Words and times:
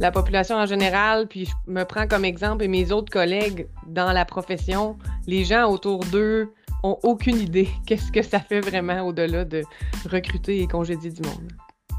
la 0.00 0.10
population 0.12 0.56
en 0.56 0.66
général, 0.66 1.26
puis 1.26 1.46
je 1.46 1.72
me 1.72 1.84
prends 1.84 2.06
comme 2.06 2.24
exemple 2.24 2.64
et 2.64 2.68
mes 2.68 2.92
autres 2.92 3.12
collègues 3.12 3.66
dans 3.86 4.12
la 4.12 4.24
profession, 4.24 4.96
les 5.26 5.44
gens 5.44 5.70
autour 5.70 6.04
d'eux 6.06 6.52
ont 6.82 6.98
aucune 7.02 7.38
idée 7.38 7.68
qu'est-ce 7.86 8.12
que 8.12 8.22
ça 8.22 8.40
fait 8.40 8.60
vraiment 8.60 9.02
au-delà 9.02 9.44
de 9.44 9.62
recruter 10.08 10.62
et 10.62 10.66
congédier 10.66 11.10
du 11.10 11.22
monde. 11.22 11.52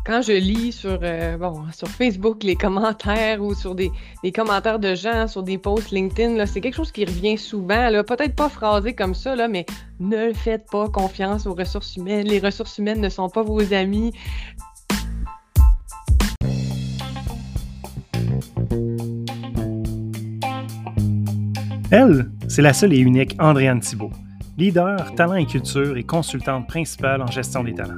Quand 0.05 0.21
je 0.21 0.31
lis 0.31 0.71
sur, 0.71 0.97
euh, 1.03 1.37
bon, 1.37 1.65
sur 1.71 1.87
Facebook 1.87 2.43
les 2.43 2.55
commentaires 2.55 3.43
ou 3.43 3.53
sur 3.53 3.75
des, 3.75 3.91
commentaires 4.33 4.79
de 4.79 4.95
gens 4.95 5.27
sur 5.27 5.43
des 5.43 5.57
posts 5.57 5.91
LinkedIn, 5.91 6.45
c'est 6.45 6.61
quelque 6.61 6.75
chose 6.75 6.91
qui 6.91 7.05
revient 7.05 7.37
souvent, 7.37 7.91
peut-être 8.07 8.35
pas 8.35 8.49
phrasé 8.49 8.93
comme 8.93 9.13
ça, 9.13 9.35
là, 9.35 9.47
mais 9.47 9.65
ne 9.99 10.31
faites 10.33 10.65
pas 10.71 10.87
confiance 10.87 11.45
aux 11.45 11.53
ressources 11.53 11.95
humaines. 11.97 12.27
Les 12.27 12.39
ressources 12.39 12.77
humaines 12.77 13.01
ne 13.01 13.09
sont 13.09 13.29
pas 13.29 13.43
vos 13.43 13.73
amis. 13.73 14.13
Elle, 21.91 22.29
c'est 22.47 22.61
la 22.61 22.73
seule 22.73 22.93
et 22.93 22.99
unique 22.99 23.35
Andréane 23.39 23.79
Thibault, 23.79 24.11
leader, 24.59 25.15
talent 25.15 25.33
et 25.33 25.47
culture 25.47 25.97
et 25.97 26.03
consultante 26.03 26.67
principale 26.67 27.19
en 27.19 27.25
gestion 27.25 27.63
des 27.63 27.73
talents. 27.73 27.97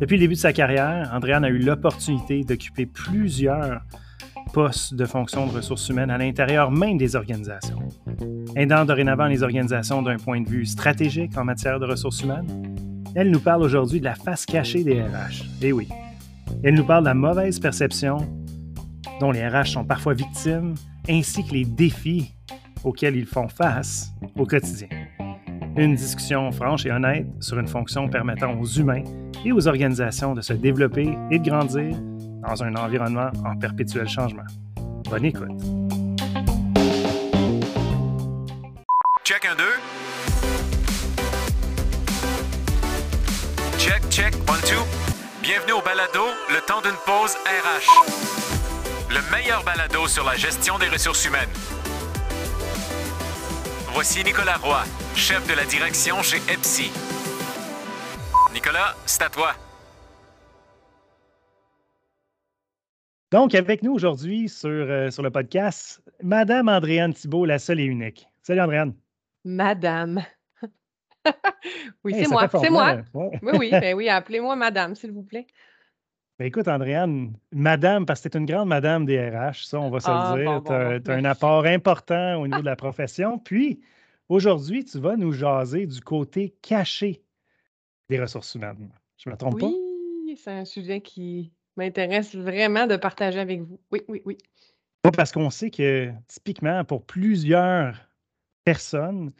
Depuis 0.00 0.14
le 0.14 0.20
début 0.20 0.34
de 0.34 0.38
sa 0.38 0.52
carrière, 0.52 1.10
Andréane 1.12 1.44
a 1.44 1.48
eu 1.48 1.58
l'opportunité 1.58 2.44
d'occuper 2.44 2.86
plusieurs 2.86 3.80
postes 4.52 4.94
de 4.94 5.04
fonction 5.06 5.48
de 5.48 5.52
ressources 5.52 5.88
humaines 5.88 6.10
à 6.10 6.18
l'intérieur 6.18 6.70
même 6.70 6.98
des 6.98 7.16
organisations. 7.16 7.80
Aidant 8.54 8.84
dorénavant 8.84 9.26
les 9.26 9.42
organisations 9.42 10.02
d'un 10.02 10.16
point 10.16 10.40
de 10.40 10.48
vue 10.48 10.64
stratégique 10.64 11.36
en 11.36 11.44
matière 11.44 11.80
de 11.80 11.86
ressources 11.86 12.22
humaines, 12.22 12.76
elle 13.16 13.32
nous 13.32 13.40
parle 13.40 13.64
aujourd'hui 13.64 13.98
de 13.98 14.04
la 14.04 14.14
face 14.14 14.46
cachée 14.46 14.84
des 14.84 15.02
RH. 15.02 15.46
Eh 15.62 15.72
oui, 15.72 15.88
elle 16.62 16.74
nous 16.74 16.84
parle 16.84 17.02
de 17.02 17.08
la 17.08 17.14
mauvaise 17.14 17.58
perception 17.58 18.18
dont 19.18 19.32
les 19.32 19.48
RH 19.48 19.66
sont 19.66 19.84
parfois 19.84 20.14
victimes, 20.14 20.74
ainsi 21.08 21.44
que 21.44 21.54
les 21.54 21.64
défis 21.64 22.32
auxquels 22.84 23.16
ils 23.16 23.26
font 23.26 23.48
face 23.48 24.12
au 24.36 24.46
quotidien. 24.46 24.88
Une 25.76 25.94
discussion 25.94 26.50
franche 26.52 26.84
et 26.86 26.90
honnête 26.90 27.26
sur 27.40 27.58
une 27.58 27.68
fonction 27.68 28.08
permettant 28.08 28.58
aux 28.58 28.66
humains 28.66 29.04
et 29.44 29.52
aux 29.52 29.68
organisations 29.68 30.34
de 30.34 30.40
se 30.40 30.52
développer 30.52 31.16
et 31.30 31.38
de 31.38 31.48
grandir 31.48 31.96
dans 32.46 32.62
un 32.62 32.74
environnement 32.74 33.30
en 33.44 33.56
perpétuel 33.56 34.08
changement. 34.08 34.44
Bonne 35.08 35.24
écoute. 35.24 35.48
Check 39.24 39.44
un 39.44 39.54
deux. 39.56 39.64
Check, 43.78 44.02
check, 44.10 44.34
one, 44.48 44.60
two. 44.62 44.84
Bienvenue 45.42 45.72
au 45.72 45.82
balado, 45.82 46.26
le 46.48 46.60
temps 46.66 46.82
d'une 46.82 46.98
pause 47.06 47.36
RH. 47.46 48.10
Le 49.08 49.20
meilleur 49.32 49.64
balado 49.64 50.06
sur 50.06 50.24
la 50.24 50.36
gestion 50.36 50.78
des 50.78 50.88
ressources 50.88 51.24
humaines. 51.24 51.48
Voici 53.92 54.22
Nicolas 54.22 54.56
Roy, 54.56 54.84
chef 55.16 55.46
de 55.48 55.54
la 55.54 55.64
direction 55.64 56.22
chez 56.22 56.36
EPSI. 56.36 56.92
Nicolas, 58.54 58.94
c'est 59.04 59.22
à 59.22 59.28
toi. 59.28 59.50
Donc, 63.32 63.54
avec 63.56 63.82
nous 63.82 63.92
aujourd'hui 63.92 64.48
sur, 64.48 64.70
euh, 64.70 65.10
sur 65.10 65.24
le 65.24 65.30
podcast, 65.30 66.00
Madame 66.22 66.68
Andréane 66.68 67.12
Thibault, 67.12 67.44
la 67.44 67.58
seule 67.58 67.80
et 67.80 67.84
unique. 67.84 68.28
Salut 68.42 68.60
Andréane. 68.60 68.94
Madame. 69.44 70.22
oui, 72.04 72.14
c'est 72.14 72.28
moi. 72.28 72.48
C'est 72.48 72.70
moi. 72.70 72.98
Oui, 73.12 73.52
oui, 73.58 73.70
ben 73.72 73.94
oui, 73.96 74.08
appelez-moi 74.08 74.54
Madame, 74.54 74.94
s'il 74.94 75.10
vous 75.10 75.24
plaît. 75.24 75.48
Ben 76.40 76.46
écoute, 76.46 76.68
Andréane, 76.68 77.34
madame, 77.52 78.06
parce 78.06 78.22
que 78.22 78.30
tu 78.30 78.38
es 78.38 78.40
une 78.40 78.46
grande 78.46 78.66
madame 78.66 79.04
des 79.04 79.28
RH, 79.28 79.66
ça, 79.66 79.78
on 79.78 79.90
va 79.90 80.00
se 80.00 80.08
le 80.08 80.16
ah, 80.16 80.34
dire. 80.38 81.02
tu 81.04 81.10
as, 81.10 81.14
un 81.14 81.24
apport 81.26 81.66
important 81.66 82.36
au 82.36 82.46
niveau 82.46 82.62
de 82.62 82.64
la 82.64 82.76
profession. 82.76 83.38
Puis, 83.38 83.82
aujourd'hui, 84.30 84.82
tu 84.86 84.98
vas 84.98 85.18
nous 85.18 85.32
jaser 85.32 85.86
du 85.86 86.00
côté 86.00 86.54
caché 86.62 87.22
des 88.08 88.18
ressources 88.18 88.54
humaines. 88.54 88.88
Je 89.18 89.28
ne 89.28 89.34
me 89.34 89.36
trompe 89.36 89.60
pas? 89.60 89.66
Oui, 89.66 90.34
c'est 90.42 90.50
un 90.52 90.64
sujet 90.64 91.02
qui 91.02 91.52
m'intéresse 91.76 92.34
vraiment 92.34 92.86
de 92.86 92.96
partager 92.96 93.38
avec 93.38 93.60
vous. 93.60 93.78
Oui, 93.92 94.00
oui, 94.08 94.22
oui. 94.24 94.38
Parce 95.14 95.32
qu'on 95.32 95.50
sait 95.50 95.70
que, 95.70 96.10
typiquement, 96.26 96.86
pour 96.86 97.04
plusieurs 97.04 98.08
personnes, 98.64 99.30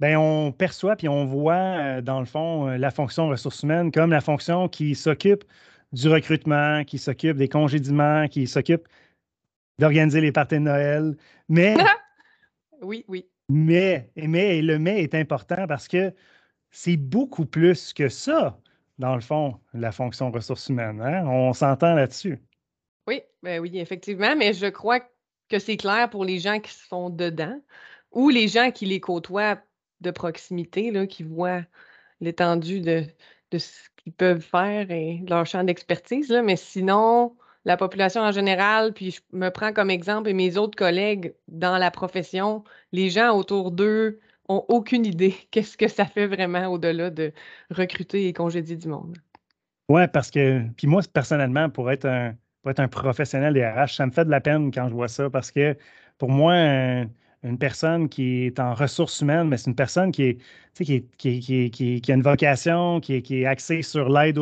ben, 0.00 0.16
on 0.16 0.50
perçoit 0.50 0.96
puis 0.96 1.08
on 1.08 1.24
voit, 1.24 1.54
euh, 1.54 2.00
dans 2.00 2.18
le 2.18 2.26
fond, 2.26 2.66
euh, 2.66 2.78
la 2.78 2.90
fonction 2.90 3.28
ressources 3.28 3.62
humaines 3.62 3.92
comme 3.92 4.10
la 4.10 4.20
fonction 4.20 4.68
qui 4.68 4.96
s'occupe 4.96 5.44
du 5.92 6.08
recrutement, 6.08 6.84
qui 6.84 6.98
s'occupe 6.98 7.36
des 7.36 7.48
congédiements, 7.48 8.28
qui 8.28 8.46
s'occupe 8.46 8.86
d'organiser 9.78 10.20
les 10.20 10.32
parties 10.32 10.56
de 10.56 10.60
Noël. 10.60 11.16
Mais. 11.48 11.76
oui, 12.82 13.04
oui. 13.08 13.26
Mais, 13.48 14.10
mais, 14.16 14.60
le 14.60 14.78
mais 14.78 15.02
est 15.02 15.14
important 15.14 15.66
parce 15.66 15.88
que 15.88 16.12
c'est 16.70 16.98
beaucoup 16.98 17.46
plus 17.46 17.94
que 17.94 18.08
ça, 18.08 18.60
dans 18.98 19.14
le 19.14 19.22
fond, 19.22 19.58
la 19.72 19.90
fonction 19.90 20.30
ressources 20.30 20.68
humaines. 20.68 21.00
Hein? 21.00 21.26
On 21.26 21.52
s'entend 21.54 21.94
là-dessus. 21.94 22.38
Oui, 23.06 23.22
ben 23.42 23.60
oui, 23.60 23.78
effectivement, 23.78 24.36
mais 24.36 24.52
je 24.52 24.66
crois 24.66 25.00
que 25.48 25.58
c'est 25.58 25.78
clair 25.78 26.10
pour 26.10 26.26
les 26.26 26.38
gens 26.38 26.60
qui 26.60 26.74
sont 26.74 27.08
dedans 27.08 27.58
ou 28.12 28.28
les 28.28 28.48
gens 28.48 28.70
qui 28.70 28.84
les 28.84 29.00
côtoient 29.00 29.58
de 30.02 30.10
proximité, 30.10 30.90
là, 30.90 31.06
qui 31.06 31.22
voient 31.22 31.62
l'étendue 32.20 32.80
de, 32.80 33.04
de 33.50 33.58
ce 33.58 33.88
peuvent 34.12 34.40
faire 34.40 34.90
et 34.90 35.22
leur 35.28 35.46
champ 35.46 35.64
d'expertise. 35.64 36.30
Mais 36.44 36.56
sinon, 36.56 37.34
la 37.64 37.76
population 37.76 38.22
en 38.22 38.32
général, 38.32 38.92
puis 38.92 39.10
je 39.10 39.20
me 39.32 39.50
prends 39.50 39.72
comme 39.72 39.90
exemple 39.90 40.28
et 40.28 40.34
mes 40.34 40.56
autres 40.56 40.76
collègues 40.76 41.34
dans 41.48 41.78
la 41.78 41.90
profession, 41.90 42.64
les 42.92 43.10
gens 43.10 43.36
autour 43.36 43.70
d'eux 43.70 44.20
ont 44.48 44.64
aucune 44.68 45.04
idée 45.06 45.34
qu'est-ce 45.50 45.76
que 45.76 45.88
ça 45.88 46.04
fait 46.04 46.26
vraiment 46.26 46.66
au-delà 46.68 47.10
de 47.10 47.32
recruter 47.70 48.28
et 48.28 48.32
congédier 48.32 48.76
du 48.76 48.88
monde. 48.88 49.16
Oui, 49.88 50.02
parce 50.12 50.30
que, 50.30 50.62
puis 50.76 50.86
moi, 50.86 51.02
personnellement, 51.12 51.70
pour 51.70 51.90
être 51.90 52.04
un, 52.04 52.34
pour 52.62 52.70
être 52.70 52.80
un 52.80 52.88
professionnel 52.88 53.54
des 53.54 53.66
RH, 53.66 53.94
ça 53.96 54.06
me 54.06 54.10
fait 54.10 54.24
de 54.24 54.30
la 54.30 54.40
peine 54.40 54.70
quand 54.70 54.88
je 54.88 54.94
vois 54.94 55.08
ça 55.08 55.30
parce 55.30 55.50
que 55.50 55.76
pour 56.18 56.30
moi, 56.30 56.54
une 57.42 57.58
personne 57.58 58.08
qui 58.08 58.46
est 58.46 58.58
en 58.58 58.74
ressources 58.74 59.20
humaines, 59.20 59.48
mais 59.48 59.56
c'est 59.56 59.70
une 59.70 59.76
personne 59.76 60.10
qui, 60.10 60.38
a 60.80 62.12
une 62.12 62.22
vocation, 62.22 63.00
qui 63.00 63.14
est, 63.14 63.46
axée 63.46 63.82
sur 63.82 64.08
l'aide 64.08 64.38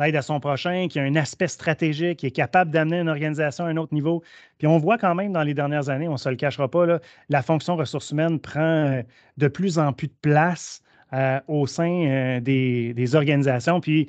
l'aide 0.00 0.16
à 0.16 0.22
son 0.22 0.40
prochain, 0.40 0.86
qui 0.88 0.98
a 0.98 1.02
un 1.02 1.16
aspect 1.16 1.48
stratégique, 1.48 2.18
qui 2.18 2.26
est 2.26 2.30
capable 2.30 2.70
d'amener 2.70 3.00
une 3.00 3.08
organisation 3.08 3.64
à 3.64 3.68
un 3.68 3.76
autre 3.76 3.94
niveau. 3.94 4.22
Puis 4.58 4.66
on 4.66 4.78
voit 4.78 4.98
quand 4.98 5.14
même 5.14 5.32
dans 5.32 5.42
les 5.42 5.54
dernières 5.54 5.88
années, 5.88 6.08
on 6.08 6.12
ne 6.12 6.18
se 6.18 6.28
le 6.28 6.36
cachera 6.36 6.68
pas, 6.68 6.86
là, 6.86 7.00
la 7.28 7.42
fonction 7.42 7.76
ressources 7.76 8.10
humaines 8.10 8.38
prend 8.40 8.60
euh, 8.60 9.02
de 9.36 9.48
plus 9.48 9.78
en 9.78 9.92
plus 9.92 10.08
de 10.08 10.16
place 10.22 10.82
euh, 11.12 11.40
au 11.48 11.66
sein 11.66 12.06
euh, 12.06 12.40
des, 12.40 13.14
organisations. 13.14 13.80
Puis 13.80 14.08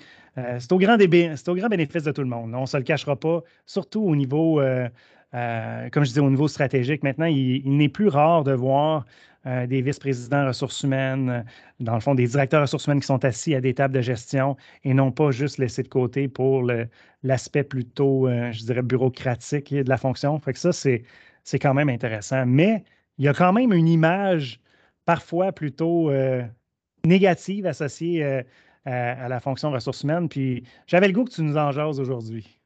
c'est 0.60 0.72
au, 0.72 0.78
grand 0.78 0.96
au 0.96 1.56
grand 1.56 1.68
bénéfice 1.68 2.04
de 2.04 2.12
tout 2.12 2.22
le 2.22 2.28
monde. 2.28 2.56
On 2.56 2.62
ne 2.62 2.66
se 2.66 2.78
le 2.78 2.84
cachera 2.84 3.18
pas, 3.18 3.42
surtout 3.66 4.02
au 4.02 4.16
niveau 4.16 4.62
euh, 5.34 5.90
comme 5.90 6.04
je 6.04 6.10
disais, 6.10 6.22
au 6.22 6.30
niveau 6.30 6.48
stratégique, 6.48 7.04
maintenant, 7.04 7.26
il, 7.26 7.78
n'est 7.78 7.90
plus 7.90 8.10
rare 8.10 8.44
de 8.44 8.52
voir 8.52 9.06
euh, 9.46 9.66
des 9.66 9.82
vice-présidents 9.82 10.46
ressources 10.46 10.84
humaines, 10.84 11.30
euh, 11.30 11.42
dans 11.80 11.96
le 11.96 12.02
fond, 12.02 12.16
des 12.16 12.28
directeurs 12.28 12.62
ressources 12.62 12.86
humaines 12.86 13.00
qui 13.00 13.08
sont 13.08 13.24
assis 13.26 13.56
à 13.56 13.62
des 13.62 13.74
tables 13.74 13.94
de 13.94 14.02
gestion 14.02 14.58
et 14.84 14.94
non 14.94 15.12
pas 15.12 15.32
juste 15.32 15.58
laissés 15.58 15.84
de 15.84 15.88
côté 15.88 16.28
pour 16.28 16.70
l'aspect 17.24 17.64
plutôt, 17.64 18.28
je 18.28 18.66
dirais, 18.66 18.82
bureaucratique 18.82 19.74
de 19.74 19.90
la 19.90 19.98
fonction. 19.98 20.38
Fait 20.40 20.54
que 20.54 20.60
ça, 20.60 20.72
c'est 20.74 21.60
quand 21.60 21.74
même 21.74 21.90
intéressant. 21.90 22.46
Mais 22.46 22.84
il 23.18 23.26
y 23.26 23.28
a 23.28 23.34
quand 23.34 23.54
même 23.54 23.74
une 23.74 23.88
image 23.88 24.60
parfois 25.06 25.52
plutôt 25.52 26.12
négative 27.06 27.66
associée 27.66 28.44
à, 28.86 29.28
la 29.28 29.40
fonction 29.40 29.72
ressources 29.72 30.04
humaines. 30.04 30.30
Puis 30.30 30.64
j'avais 30.88 31.08
le 31.08 31.14
goût 31.14 31.26
que 31.26 31.32
tu 31.32 31.42
nous 31.42 31.58
en 31.58 31.72
jases 31.72 32.00
aujourd'hui. 32.00 32.61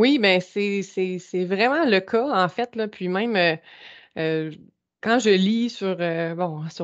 Oui, 0.00 0.18
ben 0.18 0.40
c'est 0.40 1.44
vraiment 1.44 1.84
le 1.84 2.00
cas, 2.00 2.26
en 2.44 2.48
fait, 2.48 2.74
là. 2.74 2.88
Puis 2.88 3.08
même, 3.08 3.36
euh, 3.36 3.56
euh, 4.18 4.50
quand 5.02 5.18
je 5.18 5.28
lis 5.30 5.68
sur, 5.70 5.96
euh, 6.00 6.34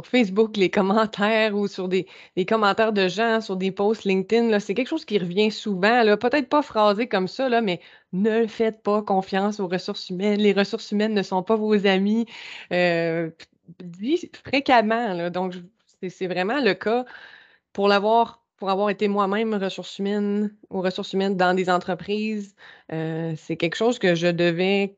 Facebook 0.04 0.56
les 0.58 0.70
commentaires 0.80 1.56
ou 1.56 1.66
sur 1.66 1.88
des, 1.88 2.06
commentaires 2.46 2.92
de 2.92 3.08
gens 3.08 3.40
sur 3.40 3.56
des 3.56 3.72
posts 3.72 4.04
LinkedIn, 4.04 4.60
c'est 4.60 4.74
quelque 4.74 4.88
chose 4.88 5.06
qui 5.06 5.18
revient 5.18 5.50
souvent. 5.50 6.04
Peut-être 6.18 6.50
pas 6.50 6.60
phrasé 6.62 7.08
comme 7.08 7.26
ça, 7.28 7.62
mais 7.62 7.80
ne 8.12 8.46
faites 8.46 8.82
pas 8.82 9.02
confiance 9.02 9.60
aux 9.60 9.68
ressources 9.68 10.10
humaines. 10.10 10.40
Les 10.40 10.52
ressources 10.52 10.92
humaines 10.92 11.14
ne 11.14 11.22
sont 11.22 11.42
pas 11.42 11.56
vos 11.56 11.86
amis. 11.86 12.26
fréquemment. 14.44 15.30
Donc, 15.30 15.54
c'est 16.08 16.26
vraiment 16.26 16.60
le 16.60 16.74
cas. 16.74 17.06
Pour 17.72 17.88
l'avoir 17.88 18.45
pour 18.56 18.70
avoir 18.70 18.90
été 18.90 19.08
moi-même 19.08 19.54
ressources 19.54 19.98
humaines 19.98 20.56
ou 20.70 20.80
ressources 20.80 21.12
humaines 21.12 21.36
dans 21.36 21.54
des 21.54 21.70
entreprises, 21.70 22.54
euh, 22.92 23.34
c'est 23.36 23.56
quelque 23.56 23.76
chose 23.76 23.98
que 23.98 24.14
je 24.14 24.28
devais 24.28 24.96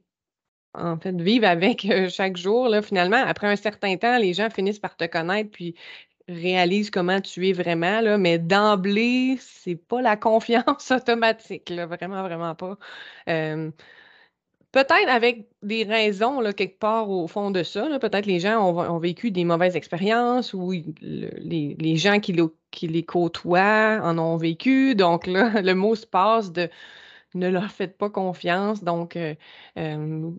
en 0.74 0.98
fait 0.98 1.20
vivre 1.20 1.46
avec 1.46 1.84
euh, 1.86 2.08
chaque 2.08 2.36
jour. 2.36 2.68
Là, 2.68 2.82
finalement, 2.82 3.16
après 3.16 3.48
un 3.48 3.56
certain 3.56 3.96
temps, 3.96 4.18
les 4.18 4.34
gens 4.34 4.50
finissent 4.50 4.78
par 4.78 4.96
te 4.96 5.04
connaître 5.04 5.50
puis 5.50 5.74
réalisent 6.28 6.90
comment 6.90 7.20
tu 7.20 7.48
es 7.48 7.52
vraiment. 7.52 8.00
Là, 8.00 8.18
mais 8.18 8.38
d'emblée, 8.38 9.38
c'est 9.40 9.76
pas 9.76 10.02
la 10.02 10.16
confiance 10.18 10.90
automatique. 10.90 11.70
Vraiment, 11.72 12.22
vraiment 12.22 12.54
pas. 12.54 12.78
Peut-être 14.72 15.08
avec 15.08 15.48
des 15.62 15.84
raisons, 15.84 16.40
là, 16.40 16.52
quelque 16.52 16.78
part 16.78 17.10
au 17.10 17.26
fond 17.26 17.50
de 17.50 17.62
ça. 17.62 17.98
Peut-être 17.98 18.26
les 18.26 18.40
gens 18.40 18.60
ont, 18.60 18.98
vécu 18.98 19.30
des 19.30 19.44
mauvaises 19.44 19.76
expériences 19.76 20.54
ou 20.54 20.72
les, 21.00 21.96
gens 21.96 22.20
qui, 22.20 22.36
qui 22.70 22.88
les 22.88 23.02
côtoient 23.04 24.00
en 24.02 24.18
ont 24.18 24.36
vécu. 24.36 24.94
Donc 24.94 25.26
là, 25.26 25.60
le 25.62 25.74
mot 25.74 25.94
se 25.94 26.06
passe 26.06 26.52
de 26.52 26.68
ne 27.34 27.48
leur 27.48 27.70
faites 27.70 27.98
pas 27.98 28.08
confiance. 28.10 28.82
Donc, 28.82 29.16
euh, 29.16 29.34
euh, 29.78 30.30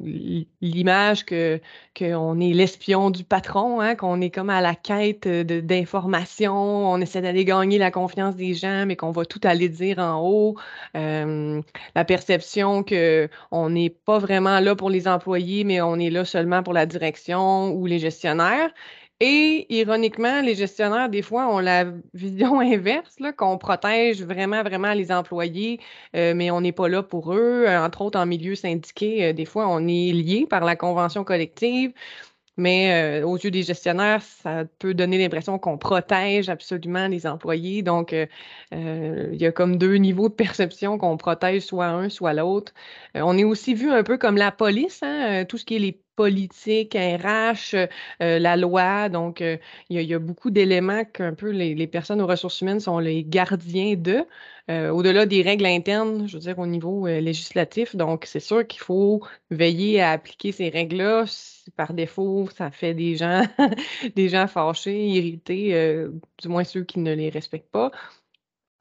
l'image 0.62 1.26
qu'on 1.26 2.40
est 2.40 2.54
l'espion 2.54 3.10
du 3.12 3.24
patron, 3.24 3.80
hein, 3.80 3.96
qu'on 3.96 4.22
est 4.22 4.30
comme 4.32 4.50
à 4.50 4.62
la 4.62 4.76
quête 4.76 5.28
d'informations, 5.28 6.92
on 6.92 7.00
essaie 7.00 7.22
d'aller 7.22 7.46
gagner 7.46 7.78
la 7.78 7.92
confiance 7.92 8.36
des 8.36 8.54
gens, 8.54 8.86
mais 8.86 8.96
qu'on 8.96 9.12
va 9.12 9.26
tout 9.26 9.42
aller 9.44 9.70
dire 9.70 10.00
en 10.00 10.22
haut. 10.22 10.56
Euh, 10.96 11.62
la 11.96 12.06
perception 12.06 12.84
qu'on 12.84 13.70
n'est 13.70 13.90
pas 13.90 14.18
vraiment 14.18 14.60
là 14.60 14.76
pour 14.76 14.90
les 14.90 15.08
employés, 15.08 15.64
mais 15.64 15.82
on 15.82 15.96
est 15.96 16.10
là 16.10 16.26
seulement 16.26 16.64
pour 16.64 16.74
la 16.74 16.86
direction 16.86 17.72
ou 17.72 17.86
les 17.86 18.00
gestionnaires. 18.00 18.72
Et 19.22 19.66
ironiquement, 19.70 20.40
les 20.42 20.56
gestionnaires, 20.56 21.10
des 21.10 21.22
fois, 21.22 21.54
ont 21.54 21.60
la 21.60 21.86
vision 22.14 22.60
inverse, 22.62 23.18
qu'on 23.36 23.58
protège 23.58 24.24
vraiment, 24.24 24.64
vraiment 24.64 24.94
les 24.94 25.12
employés, 25.12 25.82
euh, 26.16 26.34
mais 26.34 26.52
on 26.52 26.62
n'est 26.62 26.72
pas 26.72 26.88
là 26.88 27.04
pour 27.04 27.34
eux. 27.34 27.66
Euh, 27.68 27.84
entre 27.84 28.02
autres, 28.02 28.18
en 28.18 28.26
milieu 28.26 28.56
syndiqué, 28.56 29.26
euh, 29.26 29.34
des 29.34 29.44
fois, 29.44 29.68
on 29.68 29.86
est 29.88 30.14
lié 30.14 30.46
par 30.50 30.64
la 30.64 30.78
convention 30.78 31.26
collective. 31.26 31.92
Mais 32.58 33.24
aux 33.24 33.38
yeux 33.38 33.52
des 33.52 33.64
gestionnaires, 33.64 34.22
ça 34.22 34.66
peut 34.80 34.94
donner 34.94 35.18
l'impression 35.18 35.58
qu'on 35.60 35.78
protège 35.78 36.50
absolument 36.50 37.08
les 37.08 37.26
employés. 37.26 37.84
Donc, 37.84 38.12
il 38.12 39.36
y 39.36 39.46
a 39.46 39.52
comme 39.54 39.78
deux 39.78 39.96
niveaux 39.96 40.28
de 40.28 40.34
perception 40.34 40.98
qu'on 40.98 41.16
protège 41.16 41.62
soit 41.62 41.86
un, 41.88 42.10
soit 42.10 42.34
l'autre. 42.34 42.74
on 43.16 43.38
est 43.38 43.46
aussi 43.46 43.76
vu 43.76 43.90
un 43.92 44.04
peu 44.04 44.18
comme 44.18 44.36
la 44.36 44.52
police, 44.52 45.02
hein, 45.04 45.46
tout 45.48 45.58
ce 45.58 45.64
qui 45.64 45.78
est 45.78 45.80
les 45.80 46.02
politique, 46.20 46.98
RH, 47.00 47.76
euh, 47.76 48.40
la 48.40 48.58
loi. 48.58 49.08
Donc, 49.08 49.40
euh, 49.42 49.56
il 49.90 50.02
y, 50.02 50.14
a 50.14 50.20
beaucoup 50.20 50.50
d'éléments 50.52 51.06
qu'un 51.06 51.34
peu 51.34 51.50
les, 51.50 51.88
personnes 51.88 52.20
aux 52.20 52.28
ressources 52.28 52.60
humaines 52.60 52.82
sont 52.82 53.00
les 53.00 53.24
gardiens 53.24 53.96
de, 53.96 54.26
euh, 54.70 54.90
au-delà 54.90 55.26
des 55.26 55.42
règles 55.42 55.66
internes, 55.66 56.28
je 56.28 56.34
veux 56.34 56.42
dire, 56.42 56.60
au 56.60 56.66
niveau 56.66 57.08
législatif. 57.08 57.96
Donc, 57.96 58.26
c'est 58.26 58.42
sûr 58.42 58.68
qu'il 58.68 58.82
faut 58.82 59.22
veiller 59.50 60.02
à 60.02 60.12
appliquer 60.12 60.52
ces 60.52 60.68
règles-là. 60.68 61.24
Par 61.78 61.94
défaut, 61.94 62.50
ça 62.54 62.70
fait 62.70 62.94
des 62.94 63.16
gens, 63.16 63.44
des 64.18 64.28
gens 64.28 64.48
fâchés, 64.48 65.08
irrités, 65.08 65.72
du 66.42 66.50
moins 66.50 66.66
ceux 66.66 66.84
qui 66.84 67.00
ne 67.00 67.14
les 67.14 67.30
respectent 67.30 67.72
pas. 67.72 67.92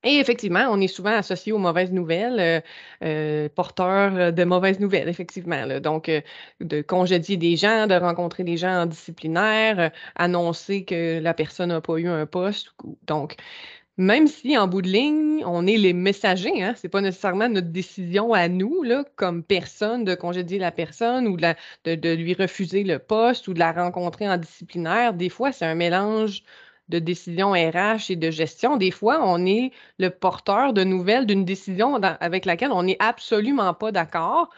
Et 0.05 0.19
effectivement, 0.21 0.69
on 0.71 0.81
est 0.81 0.87
souvent 0.87 1.11
associé 1.11 1.53
aux 1.53 1.59
mauvaises 1.59 1.91
nouvelles, 1.91 2.39
euh, 2.39 2.61
euh, 3.03 3.49
porteurs 3.49 4.33
de 4.33 4.45
mauvaises 4.45 4.79
nouvelles, 4.79 5.09
effectivement. 5.09 5.67
Donc, 5.81 6.09
euh, 6.09 6.21
de 6.61 6.83
congédier 6.83 7.37
des 7.37 7.57
gens, 7.57 7.89
de 7.89 7.95
rencontrer 7.95 8.45
des 8.45 8.57
gens 8.57 8.83
en 8.83 8.87
disciplinaire, 8.87 9.91
annoncer 10.15 10.85
que 10.85 11.19
la 11.19 11.35
personne 11.35 11.71
n'a 11.71 11.81
pas 11.81 11.97
eu 11.99 12.07
un 12.09 12.27
poste. 12.27 12.75
Donc, 13.09 13.35
même 13.97 14.29
si 14.29 14.57
en 14.57 14.69
bout 14.69 14.83
de 14.83 14.89
ligne, 14.89 15.45
on 15.45 15.67
est 15.67 15.77
les 15.77 15.93
messagers, 15.93 16.63
hein, 16.63 16.75
ce 16.77 16.87
n'est 16.87 16.91
pas 16.91 17.01
nécessairement 17.01 17.49
notre 17.49 17.69
décision 17.71 18.33
à 18.33 18.49
nous, 18.49 18.85
comme 19.17 19.43
personne, 19.43 20.05
de 20.05 20.15
congédier 20.15 20.59
la 20.61 20.71
personne 20.73 21.27
ou 21.27 21.37
de 21.37 22.15
lui 22.15 22.35
refuser 22.35 22.85
le 22.85 23.01
poste 23.01 23.49
ou 23.49 23.55
de 23.55 23.59
la 23.59 23.73
rencontrer 23.73 24.29
en 24.29 24.37
disciplinaire. 24.37 25.15
Des 25.15 25.29
fois, 25.29 25.51
c'est 25.53 25.67
un 25.67 25.75
mélange 25.75 26.45
de 26.89 26.99
décision 26.99 27.53
RH 27.53 28.11
et 28.11 28.17
de 28.17 28.31
gestion, 28.31 28.77
des 28.77 28.91
fois, 28.91 29.21
on 29.25 29.45
est 29.47 29.73
le 29.99 30.11
porteur 30.11 30.73
de 30.73 30.85
nouvelles 30.85 31.27
d'une 31.27 31.45
décision 31.45 31.97
avec 31.97 32.45
laquelle 32.45 32.73
on 32.73 32.83
n'est 32.85 32.97
absolument 33.01 33.75
pas 33.75 33.93
d'accord. 33.93 34.51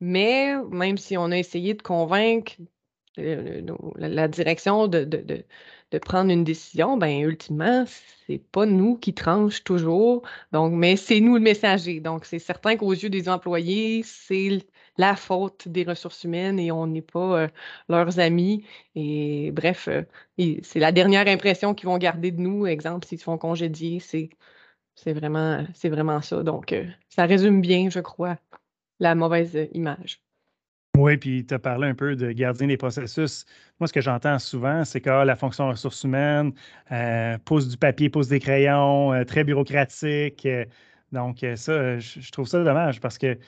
Mais 0.00 0.54
même 0.70 0.98
si 0.98 1.16
on 1.16 1.30
a 1.30 1.38
essayé 1.38 1.74
de 1.74 1.82
convaincre 1.82 2.54
euh, 3.18 3.62
la, 3.96 4.28
direction 4.28 4.88
de, 4.88 5.44
prendre 6.00 6.30
une 6.30 6.44
décision, 6.44 6.96
ben 6.96 7.20
ultimement, 7.20 7.84
c'est 8.26 8.38
pas 8.38 8.66
nous 8.66 8.96
qui 8.96 9.14
tranche 9.14 9.64
toujours. 9.64 10.22
Donc, 10.52 10.72
mais 10.72 10.96
c'est 10.96 11.20
nous 11.20 11.34
le 11.34 11.40
messager. 11.40 12.00
Donc, 12.00 12.24
c'est 12.24 12.38
certain 12.38 12.76
qu'aux 12.76 12.92
yeux 12.92 13.10
des 13.10 13.28
employés, 13.28 14.02
c'est 14.04 14.64
la 15.00 15.16
faute 15.16 15.66
des 15.66 15.82
ressources 15.84 16.24
humaines 16.24 16.58
et 16.58 16.70
on 16.70 16.86
n'est 16.86 17.02
pas 17.02 17.40
euh, 17.40 17.48
leurs 17.88 18.20
amis. 18.20 18.64
Et 18.94 19.50
bref, 19.50 19.88
euh, 19.88 20.02
c'est 20.62 20.78
la 20.78 20.92
dernière 20.92 21.26
impression 21.26 21.74
qu'ils 21.74 21.88
vont 21.88 21.96
garder 21.98 22.30
de 22.30 22.40
nous. 22.40 22.66
Exemple, 22.66 23.06
s'ils 23.06 23.18
se 23.18 23.24
font 23.24 23.38
congédier, 23.38 23.98
c'est, 23.98 24.28
vraiment, 25.06 25.64
vraiment 25.84 26.20
ça. 26.20 26.42
Donc, 26.42 26.72
euh, 26.72 26.84
ça 27.08 27.24
résume 27.24 27.62
bien, 27.62 27.88
je 27.88 28.00
crois, 28.00 28.36
la 29.00 29.14
mauvaise 29.14 29.68
image. 29.72 30.22
Oui, 30.98 31.16
puis 31.16 31.46
tu 31.46 31.54
as 31.54 31.58
parlé 31.58 31.88
un 31.88 31.94
peu 31.94 32.14
de 32.14 32.30
gardien 32.32 32.66
des 32.66 32.76
processus. 32.76 33.46
Moi, 33.78 33.86
ce 33.86 33.92
que 33.94 34.02
j'entends 34.02 34.38
souvent, 34.38 34.84
c'est 34.84 35.00
que 35.00 35.08
ah, 35.08 35.24
la 35.24 35.36
fonction 35.36 35.68
ressources 35.68 36.04
humaines 36.04 36.52
pose 37.46 37.70
du 37.70 37.78
papier, 37.78 38.10
pose 38.10 38.28
des 38.28 38.40
crayons, 38.40 39.24
très 39.24 39.44
bureaucratique. 39.44 40.46
donc, 41.12 41.38
ça, 41.54 41.98
je 41.98 42.30
trouve 42.32 42.46
ça 42.46 42.62
dommage 42.62 43.00
parce 43.00 43.16
que 43.16 43.38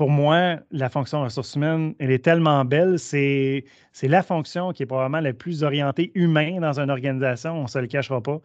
pour 0.00 0.08
moi, 0.08 0.56
la 0.70 0.88
fonction 0.88 1.24
ressources 1.24 1.56
humaines, 1.56 1.94
elle 1.98 2.10
est 2.10 2.24
tellement 2.24 2.64
belle. 2.64 2.98
C'est, 2.98 3.66
la 4.02 4.22
fonction 4.22 4.72
qui 4.72 4.82
est 4.82 4.86
probablement 4.86 5.20
la 5.20 5.34
plus 5.34 5.62
orientée 5.62 6.10
humain 6.14 6.58
dans 6.58 6.80
une 6.80 6.88
organisation. 6.88 7.52
On 7.52 7.64
ne 7.64 7.68
se 7.68 7.78
le 7.78 7.86
cachera 7.86 8.22
pas. 8.22 8.40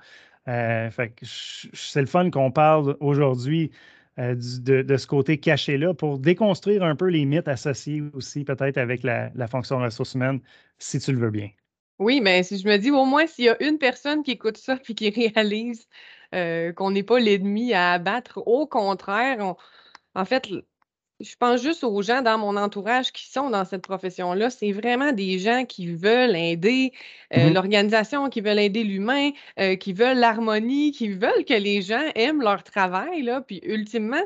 Euh, 0.49 0.89
c'est 1.23 2.01
le 2.01 2.07
fun 2.07 2.29
qu'on 2.29 2.51
parle 2.51 2.97
aujourd'hui 2.99 3.71
euh, 4.19 4.35
de, 4.35 4.97
ce 4.97 5.07
côté 5.07 5.37
caché-là 5.37 5.93
pour 5.93 6.19
déconstruire 6.19 6.83
un 6.83 6.97
peu 6.97 7.07
les 7.07 7.23
mythes 7.23 7.47
associés 7.47 8.03
aussi, 8.11 8.43
peut-être 8.43 8.77
avec 8.77 9.01
la, 9.03 9.47
fonction 9.47 9.79
ressources 9.79 10.15
humaines, 10.15 10.41
si 10.77 10.99
tu 10.99 11.13
le 11.13 11.19
veux 11.19 11.31
bien. 11.31 11.51
Oui, 11.99 12.19
mais 12.19 12.43
si 12.43 12.59
je 12.59 12.67
me 12.67 12.75
dis 12.75 12.91
au 12.91 13.05
moins 13.05 13.27
s'il 13.27 13.45
y 13.45 13.49
a 13.49 13.63
une 13.63 13.77
personne 13.77 14.23
qui 14.23 14.31
écoute 14.31 14.57
ça 14.57 14.77
et 14.89 14.93
qui 14.93 15.09
réalise 15.09 15.87
euh, 16.33 16.73
qu'on 16.73 16.91
n'est 16.91 17.03
pas 17.03 17.17
l'ennemi 17.17 17.73
à 17.73 17.93
abattre, 17.93 18.45
au 18.45 18.67
contraire, 18.67 19.55
en 20.15 20.25
fait, 20.25 20.49
je 21.19 21.35
pense 21.37 21.61
juste 21.61 21.83
aux 21.83 22.01
gens 22.01 22.21
dans 22.21 22.37
mon 22.37 22.57
entourage 22.57 23.11
qui 23.11 23.29
sont 23.29 23.49
dans 23.49 23.63
cette 23.65 23.81
profession-là. 23.81 24.49
C'est 24.49 24.71
vraiment 24.71 25.13
des 25.13 25.39
gens 25.39 25.65
qui 25.65 25.87
veulent 25.87 26.35
aider 26.35 26.91
euh, 27.33 27.49
mmh 27.49 27.53
l'organisation, 27.53 28.29
qui 28.29 28.41
veulent 28.41 28.59
aider 28.59 28.83
l'humain, 28.83 29.31
euh, 29.59 29.75
qui 29.75 29.93
veulent 29.93 30.17
l'harmonie, 30.17 30.91
qui 30.91 31.09
veulent 31.09 31.45
que 31.47 31.53
les 31.53 31.81
gens 31.81 32.03
aiment 32.15 32.41
leur 32.41 32.63
travail. 32.63 33.21
Là. 33.23 33.41
Puis 33.41 33.61
ultimement, 33.63 34.23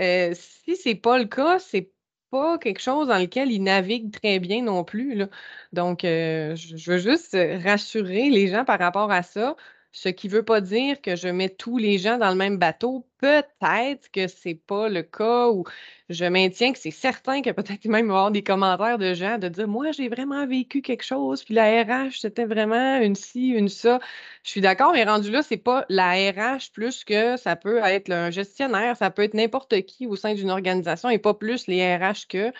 euh, 0.00 0.32
si 0.34 0.76
ce 0.76 0.88
n'est 0.88 0.94
pas 0.96 1.18
le 1.18 1.26
cas, 1.26 1.58
c'est 1.60 1.92
pas 2.30 2.58
quelque 2.58 2.80
chose 2.80 3.08
dans 3.08 3.18
lequel 3.18 3.52
ils 3.52 3.62
naviguent 3.62 4.10
très 4.10 4.40
bien 4.40 4.62
non 4.62 4.84
plus. 4.84 5.14
Là. 5.14 5.28
Donc, 5.72 6.00
je 6.02 6.90
veux 6.90 6.98
juste 6.98 7.36
rassurer 7.62 8.30
les 8.30 8.48
gens 8.48 8.64
par 8.64 8.78
rapport 8.78 9.12
à 9.12 9.22
ça. 9.22 9.54
Ce 9.92 10.08
qui 10.08 10.28
ne 10.28 10.32
veut 10.32 10.44
pas 10.44 10.62
dire 10.62 11.00
que 11.02 11.16
je 11.16 11.28
mets 11.28 11.50
tous 11.50 11.76
les 11.76 11.98
gens 11.98 12.16
dans 12.16 12.30
le 12.30 12.36
même 12.36 12.56
bateau. 12.56 13.06
Peut-être 13.18 14.10
que 14.10 14.26
ce 14.26 14.48
n'est 14.48 14.54
pas 14.54 14.88
le 14.88 15.02
cas 15.02 15.48
ou 15.50 15.64
je 16.08 16.24
maintiens 16.24 16.72
que 16.72 16.78
c'est 16.78 16.90
certain 16.90 17.42
que 17.42 17.50
peut-être 17.50 17.84
même 17.86 18.10
avoir 18.10 18.30
des 18.30 18.42
commentaires 18.42 18.98
de 18.98 19.12
gens 19.14 19.38
de 19.38 19.48
dire 19.48 19.68
Moi, 19.68 19.92
j'ai 19.92 20.08
vraiment 20.08 20.46
vécu 20.46 20.80
quelque 20.82 21.04
chose, 21.04 21.44
puis 21.44 21.54
la 21.54 21.82
RH, 21.82 22.20
c'était 22.20 22.46
vraiment 22.46 23.00
une 23.00 23.14
ci, 23.14 23.48
une 23.48 23.68
ça. 23.68 24.00
Je 24.44 24.50
suis 24.50 24.60
d'accord, 24.62 24.92
mais 24.92 25.04
rendu 25.04 25.30
là, 25.30 25.42
c'est 25.42 25.56
pas 25.58 25.84
la 25.88 26.12
RH 26.12 26.72
plus 26.72 27.04
que 27.04 27.36
ça 27.36 27.54
peut 27.56 27.78
être 27.84 28.10
un 28.10 28.30
gestionnaire, 28.30 28.96
ça 28.96 29.10
peut 29.10 29.22
être 29.22 29.34
n'importe 29.34 29.82
qui 29.82 30.06
au 30.06 30.16
sein 30.16 30.34
d'une 30.34 30.50
organisation 30.50 31.10
et 31.10 31.18
pas 31.18 31.34
plus 31.34 31.66
les 31.66 31.96
RH 31.96 32.26
que. 32.28 32.52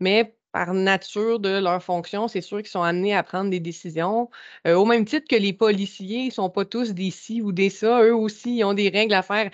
Mais 0.00 0.37
par 0.58 0.74
nature 0.74 1.38
de 1.38 1.60
leur 1.60 1.80
fonction, 1.80 2.26
c'est 2.26 2.40
sûr 2.40 2.58
qu'ils 2.58 2.66
sont 2.66 2.82
amenés 2.82 3.14
à 3.14 3.22
prendre 3.22 3.48
des 3.48 3.60
décisions. 3.60 4.28
Euh, 4.66 4.74
au 4.74 4.86
même 4.86 5.04
titre 5.04 5.28
que 5.30 5.36
les 5.36 5.52
policiers, 5.52 6.22
ils 6.22 6.28
ne 6.28 6.32
sont 6.32 6.50
pas 6.50 6.64
tous 6.64 6.94
des 6.94 7.12
ci 7.12 7.40
ou 7.40 7.52
des 7.52 7.70
ça. 7.70 8.02
Eux 8.02 8.12
aussi, 8.12 8.56
ils 8.56 8.64
ont 8.64 8.74
des 8.74 8.88
règles 8.88 9.14
à 9.14 9.22
faire, 9.22 9.52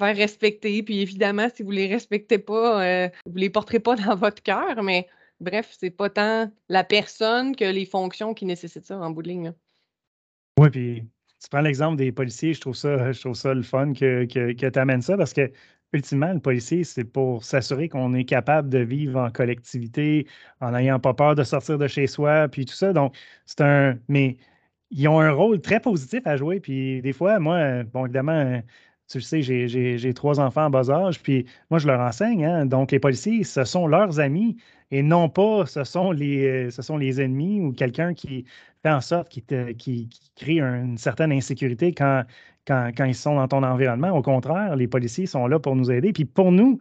respecter. 0.00 0.82
Puis 0.82 1.02
évidemment, 1.02 1.46
si 1.54 1.62
vous 1.62 1.70
ne 1.70 1.76
les 1.76 1.86
respectez 1.86 2.38
pas, 2.38 2.82
euh, 2.82 3.08
vous 3.26 3.34
ne 3.34 3.38
les 3.38 3.50
porterez 3.50 3.78
pas 3.78 3.94
dans 4.06 4.16
votre 4.16 4.42
cœur. 4.42 4.82
Mais 4.82 5.06
bref, 5.38 5.72
c'est 5.78 5.90
pas 5.90 6.10
tant 6.10 6.50
la 6.68 6.82
personne 6.82 7.54
que 7.54 7.66
les 7.66 7.86
fonctions 7.86 8.34
qui 8.34 8.44
nécessitent 8.44 8.86
ça 8.86 8.98
en 8.98 9.10
bout 9.10 9.22
de 9.22 9.28
ligne. 9.28 9.52
Oui, 10.58 10.68
puis 10.70 11.04
tu 11.40 11.48
prends 11.48 11.60
l'exemple 11.60 11.96
des 11.96 12.10
policiers, 12.10 12.54
je 12.54 12.60
trouve 12.60 12.74
ça, 12.74 12.96
le 12.96 13.62
fun 13.62 13.92
que 13.92 14.24
tu 14.24 14.78
amènes 14.80 15.02
ça 15.02 15.16
parce 15.16 15.32
que 15.32 15.52
ultimement, 15.92 16.32
le 16.32 16.40
policier, 16.40 16.84
c'est 16.84 17.04
pour 17.04 17.44
s'assurer 17.44 17.88
qu'on 17.88 18.14
est 18.14 18.24
capable 18.24 18.68
de 18.68 18.78
vivre 18.78 19.20
en 19.20 19.30
collectivité, 19.30 20.26
en 20.60 20.72
n'ayant 20.72 21.00
pas 21.00 21.14
peur 21.14 21.34
de 21.34 21.44
sortir 21.44 21.78
de 21.78 21.86
chez 21.88 22.06
soi, 22.06 22.48
puis 22.48 22.64
tout 22.66 22.74
ça. 22.74 22.92
Donc, 22.92 23.16
c'est 23.46 23.60
un. 23.62 23.98
Mais 24.08 24.36
ils 24.90 25.08
ont 25.08 25.20
un 25.20 25.30
rôle 25.32 25.60
très 25.60 25.80
positif 25.80 26.20
à 26.26 26.36
jouer. 26.36 26.60
Puis 26.60 27.02
des 27.02 27.12
fois, 27.12 27.38
moi, 27.38 27.84
bon, 27.84 28.06
évidemment, 28.06 28.62
tu 29.08 29.18
le 29.18 29.22
sais, 29.22 29.42
j'ai 29.42 30.14
trois 30.14 30.40
enfants 30.40 30.66
en 30.66 30.70
bas 30.70 30.90
âge, 30.90 31.20
puis 31.22 31.46
moi, 31.70 31.78
je 31.78 31.86
leur 31.86 32.00
enseigne. 32.00 32.44
Hein. 32.44 32.66
donc, 32.66 32.92
les 32.92 33.00
policiers, 33.00 33.44
ce 33.44 33.64
sont 33.64 33.86
leurs 33.86 34.20
amis 34.20 34.56
et 34.90 35.02
non 35.02 35.28
pas 35.28 35.66
ce 35.66 35.84
sont 35.84 36.12
les, 36.12 36.70
ce 36.70 36.82
sont 36.82 36.96
les 36.96 37.20
ennemis 37.20 37.60
ou 37.60 37.72
quelqu'un 37.72 38.14
qui 38.14 38.44
fait 38.82 38.90
en 38.90 39.00
sorte 39.00 39.28
qu'il 39.28 39.44
qui, 39.76 40.08
crée 40.36 40.60
une 40.60 40.98
certaine 40.98 41.32
insécurité 41.32 41.92
quand, 41.92 42.24
quand, 42.66 43.04
ils 43.04 43.14
sont 43.14 43.36
dans 43.36 43.48
ton 43.48 43.62
environnement. 43.62 44.10
Au 44.10 44.22
contraire, 44.22 44.76
les 44.76 44.86
policiers 44.88 45.26
sont 45.26 45.46
là 45.46 45.58
pour 45.58 45.76
nous 45.76 45.90
aider. 45.90 46.12
Puis 46.12 46.24
pour 46.24 46.52
nous, 46.52 46.80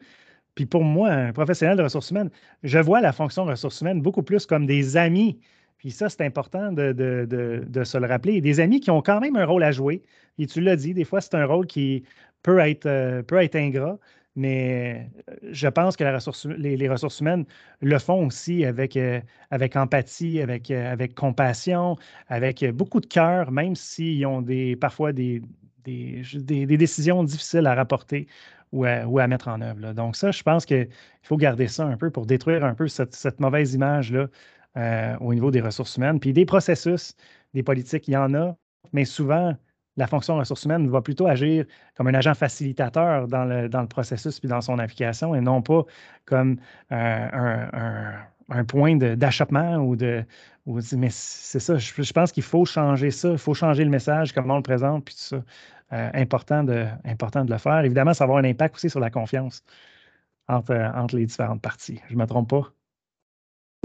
Puis 0.55 0.65
pour 0.65 0.83
moi, 0.83 1.09
un 1.09 1.33
professionnel 1.33 1.77
de 1.77 1.83
ressources 1.83 2.11
humaines, 2.11 2.31
je 2.63 2.79
vois 2.79 3.01
la 3.01 3.13
fonction 3.13 3.45
ressources 3.45 3.81
humaines 3.81 4.01
beaucoup 4.01 4.23
plus 4.23 4.45
comme 4.45 4.65
des 4.65 4.97
amis. 4.97 5.39
Puis 5.77 5.91
ça, 5.91 6.09
c'est 6.09 6.25
important 6.25 6.71
de, 6.73 6.95
se 7.83 7.97
le 7.97 8.07
rappeler. 8.07 8.41
Des 8.41 8.59
amis 8.59 8.81
qui 8.81 8.91
ont 8.91 9.01
quand 9.01 9.21
même 9.21 9.37
un 9.37 9.45
rôle 9.45 9.63
à 9.63 9.71
jouer. 9.71 10.03
Et 10.37 10.45
tu 10.47 10.61
l'as 10.61 10.75
dit, 10.75 10.93
des 10.93 11.05
fois, 11.05 11.21
c'est 11.21 11.35
un 11.35 11.45
rôle 11.45 11.65
qui 11.67 12.03
peut 12.43 12.59
être, 12.59 12.85
euh, 12.85 13.23
peut 13.23 13.41
être 13.41 13.55
ingrat, 13.55 13.97
mais 14.35 15.09
euh, 15.29 15.35
je 15.51 15.67
pense 15.67 15.97
que 15.97 16.03
les, 16.03 16.89
ressources 16.89 17.19
humaines 17.19 17.45
le 17.81 17.99
font 17.99 18.27
aussi 18.27 18.65
avec, 18.65 18.95
euh, 18.97 19.19
avec 19.51 19.75
empathie, 19.75 20.41
avec, 20.41 20.71
avec 20.71 21.15
compassion, 21.15 21.97
avec 22.27 22.65
beaucoup 22.71 23.01
de 23.01 23.07
cœur, 23.07 23.51
même 23.51 23.75
s'ils 23.75 24.25
ont 24.25 24.41
des, 24.41 24.75
parfois 24.75 25.11
des, 25.13 25.41
des, 26.33 26.77
décisions 26.77 27.23
difficiles 27.23 27.67
à 27.67 27.75
rapporter 27.75 28.27
ou 28.71 28.85
à, 28.85 29.27
mettre 29.27 29.47
en 29.47 29.61
œuvre. 29.61 29.93
Donc 29.93 30.15
ça, 30.15 30.31
je 30.31 30.43
pense 30.43 30.65
qu'il 30.65 30.89
faut 31.23 31.37
garder 31.37 31.67
ça 31.67 31.85
un 31.85 31.97
peu 31.97 32.11
pour 32.11 32.25
détruire 32.25 32.63
un 32.63 32.75
peu 32.75 32.87
cette, 32.87 33.39
mauvaise 33.39 33.73
image-là 33.73 34.27
euh, 34.77 35.17
au 35.19 35.33
niveau 35.33 35.51
des 35.51 35.61
ressources 35.61 35.97
humaines. 35.97 36.19
Puis 36.19 36.33
des 36.33 36.45
processus, 36.45 37.15
des 37.53 37.63
politiques, 37.63 38.07
il 38.07 38.11
y 38.11 38.17
en 38.17 38.33
a, 38.35 38.55
mais 38.93 39.05
souvent, 39.05 39.55
la 39.99 40.07
fonction 40.07 40.37
ressources 40.37 40.63
humaines 40.63 40.89
va 40.89 41.01
plutôt 41.01 41.27
agir 41.27 41.65
comme 41.95 42.07
un 42.07 42.13
agent 42.13 42.33
facilitateur 42.33 43.27
dans 43.27 43.43
le, 43.43 43.67
dans 43.67 43.81
le 43.81 43.87
processus 43.87 44.39
puis 44.39 44.47
dans 44.47 44.61
son 44.61 44.79
application 44.79 45.35
et 45.35 45.41
non 45.41 45.61
pas 45.61 45.83
comme 46.25 46.57
un, 46.89 48.63
point 48.67 48.95
d'achoppement 48.95 49.77
ou 49.77 49.95
de. 49.95 50.23
mais 50.65 51.09
c'est 51.11 51.59
ça, 51.59 51.77
je, 51.77 52.13
pense 52.13 52.31
qu'il 52.31 52.43
faut 52.43 52.65
changer 52.65 53.11
ça, 53.11 53.31
il 53.31 53.37
faut 53.37 53.53
changer 53.53 53.83
le 53.83 53.89
message, 53.89 54.31
comment 54.33 54.55
on 54.55 54.57
le 54.57 54.63
présente, 54.63 55.05
puis 55.05 55.15
tout 55.15 55.21
ça. 55.21 55.43
Euh, 55.91 56.09
important, 56.13 56.63
de, 56.63 56.85
important 57.03 57.43
de 57.43 57.51
le 57.51 57.57
faire. 57.57 57.79
Évidemment, 57.83 58.13
ça 58.13 58.25
va 58.25 58.33
avoir 58.33 58.45
un 58.45 58.47
impact 58.47 58.75
aussi 58.75 58.91
sur 58.91 58.99
la 58.99 59.09
confiance 59.09 59.63
entre, 60.47 60.75
entre 60.95 61.15
les 61.15 61.25
différentes 61.25 61.61
parties. 61.61 61.99
Je 62.09 62.13
ne 62.13 62.19
me 62.19 62.27
trompe 62.27 62.49
pas? 62.49 62.71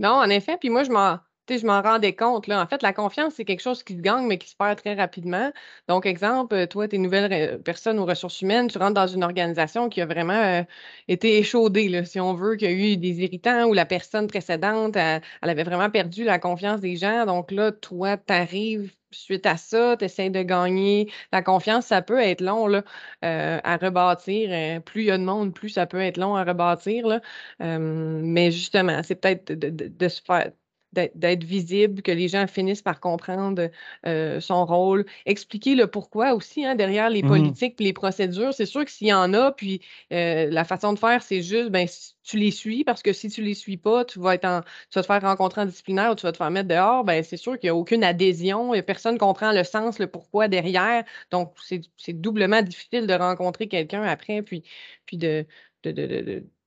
Non, 0.03 0.11
en 0.11 0.29
effet. 0.29 0.59
Puis 0.59 0.69
moi, 0.69 0.85
je 0.85 0.91
m'en 0.91 1.19
je 1.49 1.67
m'en 1.67 1.83
rendais 1.83 2.15
compte. 2.15 2.47
Là. 2.47 2.63
En 2.63 2.67
fait, 2.67 2.83
la 2.83 2.93
confiance, 2.93 3.35
c'est 3.35 3.45
quelque 3.45 3.61
chose 3.61 3.83
qui 3.83 3.97
se 3.97 4.01
gagne, 4.01 4.27
mais 4.27 4.39
qui 4.39 4.49
se 4.49 4.57
perd 4.57 4.81
très 4.81 4.95
rapidement. 4.95 5.53
Donc, 5.89 6.07
exemple, 6.07 6.55
euh, 6.55 6.67
toi, 6.67 6.89
tu 6.89 6.97
es 6.97 6.99
nouvelle 6.99 7.33
euh, 7.33 7.59
personne 7.59 7.99
aux 7.99 8.07
ressources 8.07 8.41
humaines, 8.41 8.69
tu 8.69 8.79
rentres 8.79 8.95
dans 8.95 9.07
une 9.07 9.25
organisation 9.25 9.89
qui 9.89 10.01
a 10.01 10.07
vraiment 10.07 10.33
euh, 10.33 10.63
été 11.09 11.39
échaudée, 11.39 12.05
si 12.05 12.21
on 12.21 12.35
veut, 12.35 12.57
qu'il 12.57 12.71
y 12.71 12.73
a 12.73 12.75
eu 12.75 12.97
des 12.97 13.23
irritants 13.23 13.65
ou 13.67 13.75
la 13.75 13.87
personne 13.87 14.27
précédente, 14.27 14.97
elle, 14.97 15.23
avait 15.43 15.65
vraiment 15.65 15.91
perdu 15.91 16.25
la 16.25 16.39
confiance 16.39 16.81
des 16.81 16.97
gens. 16.97 17.27
Donc 17.27 17.51
là, 17.51 17.73
toi, 17.73 18.17
tu 18.17 18.33
arrives 18.33 18.95
suite 19.17 19.47
à 19.47 19.57
ça, 19.57 19.97
tu 19.99 20.05
essaies 20.05 20.31
de 20.31 20.43
gagner 20.43 21.11
la 21.33 21.43
confiance. 21.43 21.87
Ça 21.87 22.03
peut 22.03 22.21
être 22.21 22.41
long 22.41 22.67
là, 22.67 22.83
à 23.23 23.77
rebâtir. 23.77 24.83
plus 24.83 25.03
il 25.03 25.07
y 25.07 25.11
a 25.11 25.19
de 25.19 25.25
monde, 25.25 25.55
plus 25.55 25.71
ça 25.71 25.87
peut 25.87 26.01
être 26.01 26.17
long 26.19 26.37
à 26.37 26.45
rebâtir. 26.45 27.07
Là. 27.07 27.21
mais 27.61 28.51
justement, 28.51 29.03
c'est 29.03 29.17
peut-être 29.17 29.53
de, 29.53 30.09
se 30.09 30.21
faire 30.23 30.53
d'être 30.95 31.45
visible, 31.45 32.03
que 32.03 32.13
les 32.13 32.29
gens 32.29 32.47
finissent 32.47 32.83
par 32.83 33.01
comprendre 33.01 33.71
euh, 34.07 34.41
son 34.41 34.65
rôle, 34.65 35.05
expliquer 35.27 35.75
le 35.75 35.87
pourquoi 35.87 36.35
aussi 36.35 36.65
hein, 36.65 36.75
derrière 36.75 37.11
les 37.11 37.23
mmh 37.23 37.29
politiques 37.29 37.81
et 37.81 37.85
les 37.85 37.93
procédures. 37.93 38.55
C'est 38.55 38.67
sûr 38.67 38.85
que 38.85 38.91
s'il 38.91 39.09
y 39.09 39.13
en 39.13 39.35
a, 39.35 39.53
puis 39.53 39.81
euh, 40.13 40.49
la 40.51 40.65
façon 40.65 40.93
de 40.93 40.99
faire, 40.99 41.23
c'est 41.23 41.43
juste, 41.43 41.71
ben, 41.71 41.89
tu 42.23 42.37
les 42.39 42.51
suis, 42.51 42.85
parce 42.85 43.03
que 43.03 43.13
si 43.13 43.29
tu 43.29 43.43
les 43.43 43.55
suis 43.55 43.77
pas, 43.77 44.05
tu 44.05 44.19
vas, 44.19 44.35
être 44.35 44.45
en, 44.45 44.61
tu 44.63 44.95
vas 44.95 45.03
te 45.03 45.07
faire 45.07 45.23
rencontrer 45.23 45.63
en 45.63 45.67
disciplinaire 45.67 46.13
ou 46.13 46.15
tu 46.15 46.23
vas 46.23 46.33
te 46.33 46.39
faire 46.39 46.51
mettre 46.51 46.69
dehors, 46.69 47.05
ben, 47.05 47.23
c'est 47.23 47.37
sûr 47.37 47.59
qu'il 47.59 47.69
n'y 47.69 47.71
a 47.71 47.77
aucune 47.77 48.05
adhésion, 48.05 48.75
et 48.75 48.83
personne 48.83 49.15
ne 49.15 49.19
comprend 49.19 49.53
le 49.53 49.65
sens, 49.65 49.99
le 49.99 50.07
pourquoi 50.07 50.49
derrière. 50.49 51.05
Donc, 51.31 51.55
c'est 51.97 52.13
doublement 52.21 52.63
difficile 52.63 53.07
de 53.07 53.15
rencontrer 53.15 53.69
quelqu'un 53.69 54.03
après, 54.03 54.43
puis, 54.43 54.65
puis 55.07 55.17
de, 55.19 55.47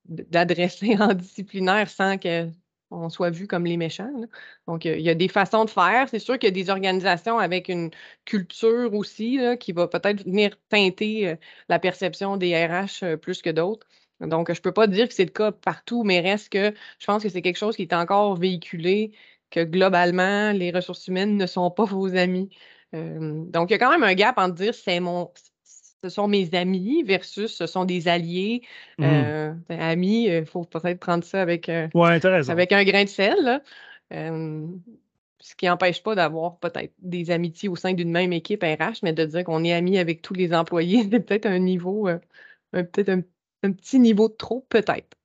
d'adresser 0.06 0.96
en 1.00 1.14
disciplinaire 1.14 1.90
sans 1.90 2.18
que 2.18 2.50
on 2.92 3.10
soit 3.10 3.30
vu 3.30 3.48
comme 3.48 3.66
les 3.66 3.78
méchants. 3.78 4.12
Donc, 4.68 4.86
il 4.86 5.02
y 5.02 5.10
a 5.10 5.16
des 5.16 5.28
façons 5.28 5.66
de 5.66 5.70
faire. 5.70 6.08
C'est 6.10 6.20
sûr 6.20 6.40
qu'il 6.40 6.48
y 6.48 6.52
a 6.52 6.64
des 6.64 6.70
organisations 6.70 7.40
avec 7.40 7.70
une 7.70 7.92
culture 8.26 8.94
aussi 8.94 9.40
qui 9.60 9.72
va 9.74 9.88
peut-être 9.88 10.24
venir 10.24 10.58
teinter 10.70 11.30
euh, 11.30 11.36
la 11.70 11.80
perception 11.80 12.38
des 12.38 12.56
RH 12.66 13.04
euh, 13.04 13.18
plus 13.18 13.42
que 13.42 13.50
d'autres. 13.50 13.88
Donc, 14.20 14.52
je 14.52 14.60
ne 14.60 14.62
peux 14.62 14.72
pas 14.74 14.88
dire 14.88 15.08
que 15.08 15.14
c'est 15.14 15.26
le 15.26 15.32
cas 15.32 15.52
partout, 15.52 16.04
mais 16.04 16.20
reste 16.22 16.50
que 16.50 16.74
je 17.00 17.06
pense 17.06 17.22
que 17.24 17.30
c'est 17.30 17.42
quelque 17.42 17.58
chose 17.58 17.76
qui 17.76 17.84
est 17.84 17.94
encore 17.94 18.36
véhiculé, 18.36 19.12
que 19.52 19.64
globalement, 19.64 20.52
les 20.54 20.72
ressources 20.72 21.08
humaines 21.08 21.38
ne 21.38 21.46
sont 21.46 21.70
pas 21.72 21.86
vos 21.86 22.16
amis. 22.16 22.50
Euh, 22.96 23.44
donc, 23.46 23.70
il 23.70 23.74
y 23.74 23.76
a 23.76 23.80
quand 23.80 23.92
même 23.92 24.04
un 24.04 24.16
gap 24.16 24.38
entre 24.38 24.56
dire 24.56 24.74
c'est 24.74 25.00
mon, 25.00 25.32
ce 26.04 26.10
sont 26.10 26.28
mes 26.28 26.54
amis 26.54 27.04
versus 27.04 27.56
ce 27.56 27.66
sont 27.66 27.86
des 27.86 28.08
alliés. 28.08 28.62
Mmh. 28.98 29.04
Euh, 29.04 29.54
ben, 29.68 29.80
amis, 29.80 30.26
il 30.26 30.46
faut 30.46 30.64
peut-être 30.64 31.00
prendre 31.00 31.24
ça 31.24 31.42
avec, 31.42 31.70
euh, 31.70 31.88
avec 32.48 32.72
un 32.72 32.84
grain 32.84 33.04
de 33.04 33.10
sel. 33.10 33.62
ce 34.12 35.56
qui 35.56 35.66
n'empêche 35.66 36.04
pas 36.04 36.16
d'avoir 36.16 36.58
peut-être 36.58 36.94
des 37.00 37.32
amitiés 37.32 37.70
au 37.70 37.76
sein 37.76 37.94
d'une 37.94 38.12
même 38.12 38.34
équipe 38.34 38.64
RH, 38.64 39.00
mais 39.04 39.14
de 39.14 39.26
dire 39.26 39.44
qu'on 39.44 39.64
est 39.64 39.74
amis 39.74 39.98
avec 39.98 40.22
tous 40.22 40.34
les 40.34 40.54
employés, 40.54 41.04
c'est 41.12 41.20
peut-être 41.20 41.46
un 41.46 41.60
niveau, 41.60 42.08
euh, 42.08 42.20
peut-être 42.72 43.10
un, 43.10 43.22
petit 43.72 44.00
niveau 44.00 44.30
de 44.30 44.34
trop, 44.34 44.66
peut-être 44.70 45.18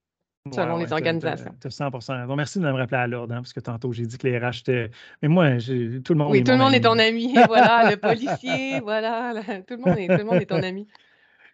selon 0.51 0.79
les 0.79 0.93
organisations. 0.93 1.55
Tu 1.61 1.69
as 1.69 1.71
100 1.71 1.91
Merci 2.37 2.59
de 2.59 2.65
me 2.65 2.73
rappeler 2.73 2.99
à 2.99 3.07
l'ordre, 3.07 3.35
hein, 3.35 3.39
parce 3.39 3.53
que 3.53 3.61
tantôt, 3.61 3.93
j'ai 3.93 4.07
dit 4.07 4.19
que 4.19 4.27
les 4.27 4.39
RH 4.39 4.61
étaient. 4.61 4.91
Mais 5.23 5.29
moi, 5.29 5.57
tout 5.59 6.13
le 6.13 6.15
monde 6.15 6.31
oui, 6.31 6.39
est 6.39 6.45
tout 6.45 6.53
le 6.53 6.59
monde 6.59 6.75
est 6.75 6.81
ton 6.81 6.99
ami. 6.99 7.35
voilà, 7.47 7.91
le 7.91 7.97
policier, 7.97 8.81
voilà. 8.83 9.35
Tout, 9.67 9.75
le 9.75 9.89
monde 9.89 9.99
est, 9.99 10.09
tout 10.09 10.19
le 10.19 10.25
monde 10.25 10.43
est 10.43 10.47
ton 10.47 10.63
ami. 10.63 10.87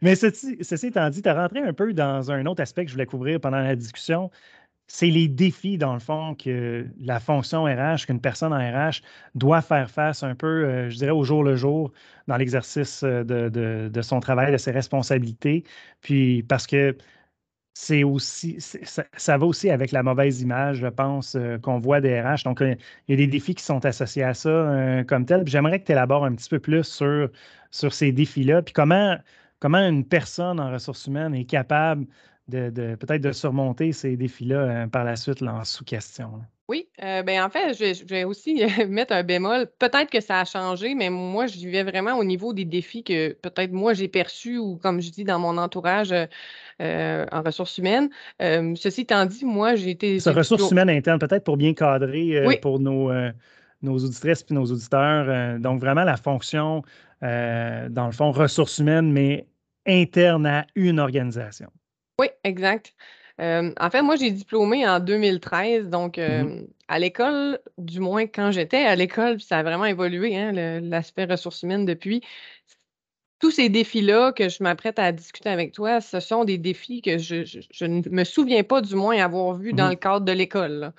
Mais 0.00 0.14
ceci, 0.14 0.56
étant 0.86 1.10
dit, 1.10 1.22
tu 1.22 1.28
as 1.28 1.34
rentré 1.34 1.60
un 1.60 1.72
peu 1.72 1.92
dans 1.92 2.30
un 2.30 2.46
autre 2.46 2.62
aspect 2.62 2.84
que 2.84 2.90
je 2.90 2.94
voulais 2.94 3.06
couvrir 3.06 3.40
pendant 3.40 3.58
la 3.58 3.76
discussion. 3.76 4.30
C'est 4.90 5.08
les 5.08 5.28
défis, 5.28 5.76
dans 5.76 5.92
le 5.92 5.98
fond, 5.98 6.34
que 6.34 6.86
la 6.98 7.20
fonction 7.20 7.64
RH, 7.64 8.06
qu'une 8.06 8.22
personne 8.22 8.54
en 8.54 8.58
RH 8.58 9.02
doit 9.34 9.60
faire 9.60 9.90
face 9.90 10.22
un 10.22 10.34
peu, 10.34 10.46
euh, 10.46 10.88
je 10.88 10.96
dirais, 10.96 11.10
au 11.10 11.24
jour 11.24 11.44
le 11.44 11.56
jour 11.56 11.92
dans 12.26 12.38
l'exercice 12.38 13.02
euh, 13.02 13.22
de, 13.22 13.50
de, 13.90 14.02
son 14.02 14.20
travail, 14.20 14.50
de 14.50 14.56
ses 14.56 14.70
responsabilités. 14.70 15.64
Puis 16.00 16.42
parce 16.42 16.66
que 16.66 16.96
c'est 17.80 18.02
aussi, 18.02 18.58
ça, 18.60 19.38
va 19.38 19.46
aussi 19.46 19.70
avec 19.70 19.92
la 19.92 20.02
mauvaise 20.02 20.40
image, 20.42 20.78
je 20.78 20.88
pense, 20.88 21.36
euh, 21.36 21.58
qu'on 21.58 21.78
voit 21.78 22.00
des 22.00 22.20
RH. 22.20 22.42
Donc, 22.44 22.60
euh, 22.60 22.74
il 23.06 23.12
y 23.12 23.14
a 23.14 23.16
des 23.18 23.28
défis 23.28 23.54
qui 23.54 23.62
sont 23.62 23.84
associés 23.86 24.24
à 24.24 24.34
ça 24.34 24.48
euh, 24.48 25.04
comme 25.04 25.24
tel. 25.24 25.46
J'aimerais 25.46 25.78
que 25.78 25.86
tu 25.86 25.92
élabores 25.92 26.24
un 26.24 26.34
petit 26.34 26.48
peu 26.48 26.58
plus 26.58 26.82
sur, 26.82 27.30
sur 27.70 27.94
ces 27.94 28.10
défis-là, 28.10 28.62
puis 28.62 28.72
comment, 28.74 29.16
comment 29.60 29.78
une 29.78 30.04
personne 30.04 30.58
en 30.58 30.72
ressources 30.72 31.06
humaines 31.06 31.36
est 31.36 31.44
capable 31.44 32.06
de, 32.48 32.96
peut-être 32.96 33.22
de 33.22 33.30
surmonter 33.30 33.92
ces 33.92 34.16
défis-là 34.16 34.88
par 34.88 35.04
la 35.04 35.14
suite 35.14 35.40
en 35.42 35.62
sous-question. 35.62 36.40
Oui, 36.68 36.86
euh, 37.02 37.22
ben, 37.22 37.42
en 37.42 37.48
fait, 37.48 37.72
je 37.72 38.04
vais 38.04 38.24
aussi 38.24 38.62
mettre 38.88 39.14
un 39.14 39.22
bémol. 39.22 39.66
Peut-être 39.78 40.10
que 40.10 40.20
ça 40.20 40.40
a 40.40 40.44
changé, 40.44 40.94
mais 40.94 41.08
moi, 41.08 41.46
je 41.46 41.56
vivais 41.56 41.82
vraiment 41.82 42.18
au 42.18 42.24
niveau 42.24 42.52
des 42.52 42.66
défis 42.66 43.02
que 43.02 43.32
peut-être 43.32 43.72
moi 43.72 43.94
j'ai 43.94 44.08
perçus 44.08 44.58
ou 44.58 44.76
comme 44.76 45.00
je 45.00 45.10
dis 45.10 45.24
dans 45.24 45.38
mon 45.38 45.56
entourage 45.56 46.12
euh, 46.12 47.26
en 47.32 47.42
ressources 47.42 47.78
humaines. 47.78 48.10
ceci 48.38 49.00
étant 49.00 49.24
dit, 49.24 49.46
moi, 49.46 49.76
j'ai 49.76 49.90
été 49.90 50.20
Ce 50.20 50.28
ressources 50.28 50.70
humaines 50.70 50.90
internes, 50.90 51.18
peut-être 51.18 51.44
pour 51.44 51.56
bien 51.56 51.72
cadrer 51.72 52.58
pour 52.60 52.78
nos, 52.78 53.10
nos 53.80 53.98
auditrices 53.98 54.44
et 54.50 54.54
nos 54.54 54.66
auditeurs. 54.66 55.58
donc, 55.58 55.80
vraiment 55.80 56.04
la 56.04 56.18
fonction, 56.18 56.82
dans 57.22 58.06
le 58.06 58.12
fond, 58.12 58.30
ressources 58.30 58.78
humaines, 58.78 59.10
mais 59.10 59.46
interne 59.86 60.44
à 60.44 60.66
une 60.74 61.00
organisation. 61.00 61.70
Oui, 62.20 62.28
exact 62.44 62.94
en 63.38 63.90
fait, 63.90 64.02
moi, 64.02 64.16
j'ai 64.16 64.30
diplômé 64.30 64.86
en 64.86 65.00
2013, 65.00 65.88
donc 65.88 66.18
mmh 66.18 66.66
à 66.90 66.98
l'école, 66.98 67.58
du 67.76 68.00
moins 68.00 68.26
quand 68.26 68.50
j'étais 68.50 68.84
à 68.84 68.96
l'école, 68.96 69.42
ça 69.42 69.58
a 69.58 69.62
vraiment 69.62 69.84
évolué, 69.84 70.34
hein, 70.36 70.52
l'aspect 70.80 71.26
ressources 71.26 71.62
humaines 71.62 71.84
depuis. 71.84 72.22
Tous 73.40 73.50
ces 73.50 73.68
défis-là 73.68 74.32
que 74.32 74.48
je 74.48 74.62
m'apprête 74.62 74.98
à 74.98 75.12
discuter 75.12 75.50
avec 75.50 75.72
toi, 75.72 76.00
ce 76.00 76.18
sont 76.18 76.44
des 76.44 76.56
défis 76.58 77.02
que 77.02 77.18
je 77.18 77.84
ne 77.84 78.08
me 78.08 78.24
souviens 78.24 78.64
pas 78.64 78.80
du 78.80 78.94
moins 78.94 79.22
avoir 79.22 79.54
vus 79.54 79.74
dans 79.74 79.86
mmh 79.86 79.90
le 79.90 79.96
cadre 79.96 80.24
de 80.24 80.32
l'école, 80.32 80.92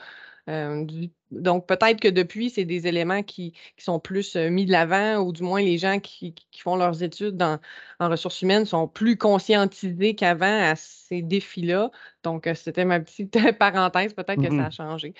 donc, 1.31 1.67
peut-être 1.67 1.99
que 1.99 2.07
depuis, 2.07 2.49
c'est 2.49 2.65
des 2.65 2.87
éléments 2.87 3.23
qui, 3.23 3.53
sont 3.77 3.99
plus 3.99 4.35
mis 4.35 4.65
de 4.65 4.71
l'avant, 4.71 5.17
ou 5.17 5.31
du 5.31 5.43
moins 5.43 5.61
les 5.61 5.77
gens 5.77 5.99
qui, 5.99 6.33
font 6.57 6.75
leurs 6.75 7.03
études 7.03 7.41
en 7.41 8.09
ressources 8.09 8.41
humaines 8.41 8.65
sont 8.65 8.87
plus 8.87 9.17
conscientisés 9.17 10.15
qu'avant 10.15 10.69
à 10.71 10.75
ces 10.75 11.21
défis-là. 11.21 11.91
Donc, 12.23 12.49
c'était 12.55 12.85
ma 12.85 12.99
petite 12.99 13.37
parenthèse, 13.59 14.13
peut-être 14.13 14.41
que 14.41 14.49
ça 14.49 14.65
a 14.65 14.69
mmh 14.69 14.71
changé. 14.71 15.13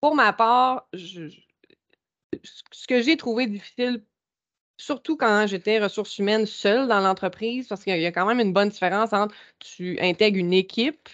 pour 0.00 0.14
ma 0.14 0.32
part, 0.32 0.88
ce 0.94 2.86
que 2.86 3.00
j'ai 3.02 3.16
trouvé 3.16 3.46
difficile, 3.46 4.02
surtout 4.76 5.16
quand 5.16 5.46
j'étais 5.46 5.78
ressources 5.78 6.18
humaines 6.18 6.46
seule 6.46 6.88
dans 6.88 7.00
l'entreprise, 7.00 7.68
parce 7.68 7.84
qu'il 7.84 7.98
y 7.98 8.06
a 8.06 8.12
quand 8.12 8.26
même 8.26 8.40
une 8.40 8.52
bonne 8.52 8.68
différence 8.68 9.12
entre 9.12 9.34
tu 9.58 9.98
intègres 10.00 10.38
une 10.38 10.52
équipe 10.52 11.08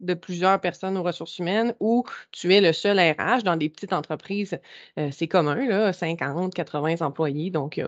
de 0.00 0.14
plusieurs 0.14 0.60
personnes 0.60 0.96
aux 0.96 1.02
ressources 1.02 1.38
humaines 1.38 1.74
ou 1.80 2.04
tu 2.32 2.54
es 2.54 2.60
le 2.60 2.72
seul 2.72 2.98
RH 2.98 3.42
dans 3.44 3.56
des 3.56 3.68
petites 3.68 3.92
entreprises, 3.92 4.58
euh, 4.98 5.10
c'est 5.12 5.28
commun, 5.28 5.66
là, 5.66 5.92
50, 5.92 6.54
80 6.54 7.00
employés, 7.00 7.50
donc 7.50 7.80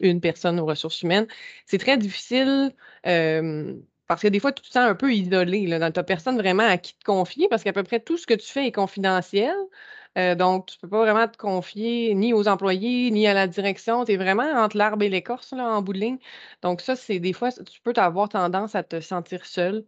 une 0.00 0.20
personne 0.20 0.58
aux 0.60 0.66
ressources 0.66 1.02
humaines. 1.02 1.26
C'est 1.66 1.78
très 1.78 1.98
difficile 1.98 2.72
parce 4.08 4.22
que 4.22 4.28
des 4.28 4.40
fois, 4.40 4.52
tu 4.52 4.62
te 4.62 4.68
sens 4.68 4.78
un 4.88 4.94
peu 4.94 5.12
isolé. 5.12 5.64
Tu 5.64 5.68
n'as 5.68 5.90
personne 6.02 6.38
vraiment 6.38 6.64
à 6.64 6.78
qui 6.78 6.94
te 6.96 7.04
confier 7.04 7.46
parce 7.48 7.62
qu'à 7.62 7.74
peu 7.74 7.82
près 7.82 8.00
tout 8.00 8.16
ce 8.16 8.26
que 8.26 8.34
tu 8.34 8.46
fais 8.48 8.66
est 8.66 8.72
confidentiel. 8.72 9.54
Euh, 10.16 10.34
donc, 10.34 10.66
tu 10.66 10.76
ne 10.78 10.80
peux 10.82 10.88
pas 10.88 11.00
vraiment 11.02 11.28
te 11.28 11.36
confier 11.36 12.14
ni 12.14 12.32
aux 12.32 12.48
employés, 12.48 13.10
ni 13.10 13.26
à 13.26 13.34
la 13.34 13.46
direction. 13.46 14.04
Tu 14.06 14.12
es 14.12 14.16
vraiment 14.16 14.44
entre 14.44 14.78
l'arbre 14.78 15.02
et 15.04 15.10
l'écorce 15.10 15.52
en 15.52 15.82
bout 15.82 15.92
de 15.92 15.98
ligne. 15.98 16.18
Donc, 16.62 16.80
ça, 16.80 16.96
c'est 16.96 17.20
des 17.20 17.34
fois, 17.34 17.52
tu 17.52 17.80
peux 17.82 17.92
avoir 17.96 18.30
tendance 18.30 18.74
à 18.74 18.82
te 18.82 19.00
sentir 19.00 19.44
seul. 19.44 19.84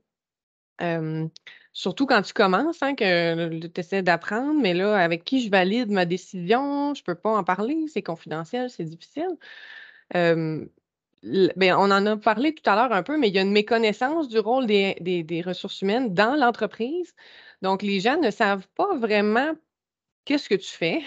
Surtout 1.73 2.07
quand 2.07 2.23
tu 2.23 2.33
commences, 2.33 2.83
hein, 2.83 2.95
que 2.95 3.67
tu 3.67 3.81
essaies 3.81 4.03
d'apprendre, 4.03 4.61
mais 4.61 4.75
là, 4.75 4.97
avec 4.97 5.25
qui 5.25 5.41
je 5.43 5.51
valide 5.51 5.91
ma 5.91 6.05
décision, 6.05 6.95
je 6.95 7.03
ne 7.03 7.05
peux 7.05 7.15
pas 7.15 7.31
en 7.37 7.45
parler, 7.45 7.87
c'est 7.89 8.03
confidentiel, 8.03 8.71
c'est 8.71 8.85
difficile. 8.85 9.37
Ben, 11.23 11.75
on 11.77 11.91
en 11.91 12.07
a 12.07 12.17
parlé 12.17 12.55
tout 12.55 12.69
à 12.69 12.75
l'heure 12.75 12.93
un 12.93 13.03
peu, 13.03 13.19
mais 13.19 13.29
il 13.29 13.35
y 13.35 13.39
a 13.39 13.43
une 13.43 13.53
méconnaissance 13.53 14.29
du 14.29 14.39
rôle 14.39 14.67
des, 14.67 14.95
des 15.01 15.43
ressources 15.43 15.83
humaines 15.83 16.15
dans 16.15 16.35
l'entreprise. 16.35 17.15
Donc, 17.63 17.83
les 17.83 18.01
gens 18.01 18.19
ne 18.19 18.31
savent 18.31 18.67
pas 18.75 18.97
vraiment 18.97 19.53
qu'est-ce 20.25 20.49
que 20.49 20.55
tu 20.55 20.71
fais? 20.71 21.03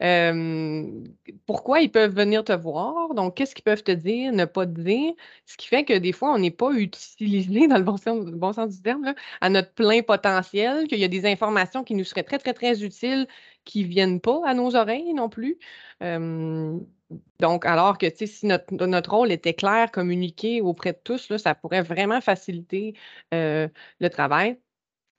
pourquoi 1.46 1.80
ils 1.80 1.90
peuvent 1.90 2.14
venir 2.14 2.44
te 2.44 2.52
voir? 2.52 3.14
Donc, 3.14 3.36
qu'est-ce 3.36 3.54
qu'ils 3.54 3.64
peuvent 3.64 3.82
te 3.82 3.92
dire, 3.92 4.32
ne 4.32 4.44
pas 4.44 4.66
te 4.66 4.80
dire? 4.80 5.12
Ce 5.46 5.56
qui 5.56 5.66
fait 5.68 5.84
que 5.84 5.96
des 5.98 6.12
fois, 6.12 6.32
on 6.32 6.38
n'est 6.38 6.50
pas 6.50 6.72
utilisé, 6.72 7.66
dans 7.68 7.78
le 7.78 7.84
bon 7.84 8.52
sens, 8.52 8.70
du 8.70 8.82
terme, 8.82 9.14
à 9.40 9.48
notre 9.48 9.72
plein 9.72 10.02
potentiel, 10.02 10.86
qu'il 10.88 10.98
y 10.98 11.04
a 11.04 11.08
des 11.08 11.26
informations 11.26 11.84
qui 11.84 11.94
nous 11.94 12.04
seraient 12.04 12.24
très, 12.24 12.38
très, 12.38 12.54
très 12.54 12.82
utiles 12.82 13.26
qui 13.64 13.84
ne 13.84 13.88
viennent 13.88 14.20
pas 14.20 14.40
à 14.46 14.54
nos 14.54 14.74
oreilles 14.76 15.14
non 15.14 15.28
plus. 15.28 15.58
donc, 16.00 17.66
alors 17.66 17.98
que 17.98 18.06
si 18.14 18.46
notre, 18.46 18.74
notre 18.86 19.10
rôle 19.10 19.32
était 19.32 19.54
clair, 19.54 19.90
communiqué 19.90 20.60
auprès 20.60 20.92
de 20.92 20.98
tous, 21.04 21.36
ça 21.36 21.54
pourrait 21.54 21.82
vraiment 21.82 22.20
faciliter 22.20 22.94
le 23.30 24.08
travail. 24.10 24.58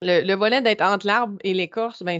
Le, 0.02 0.36
volet 0.36 0.62
d'être 0.62 0.82
entre 0.82 1.08
l'arbre 1.08 1.38
et 1.44 1.54
l'écorce, 1.54 2.04
ben, 2.04 2.20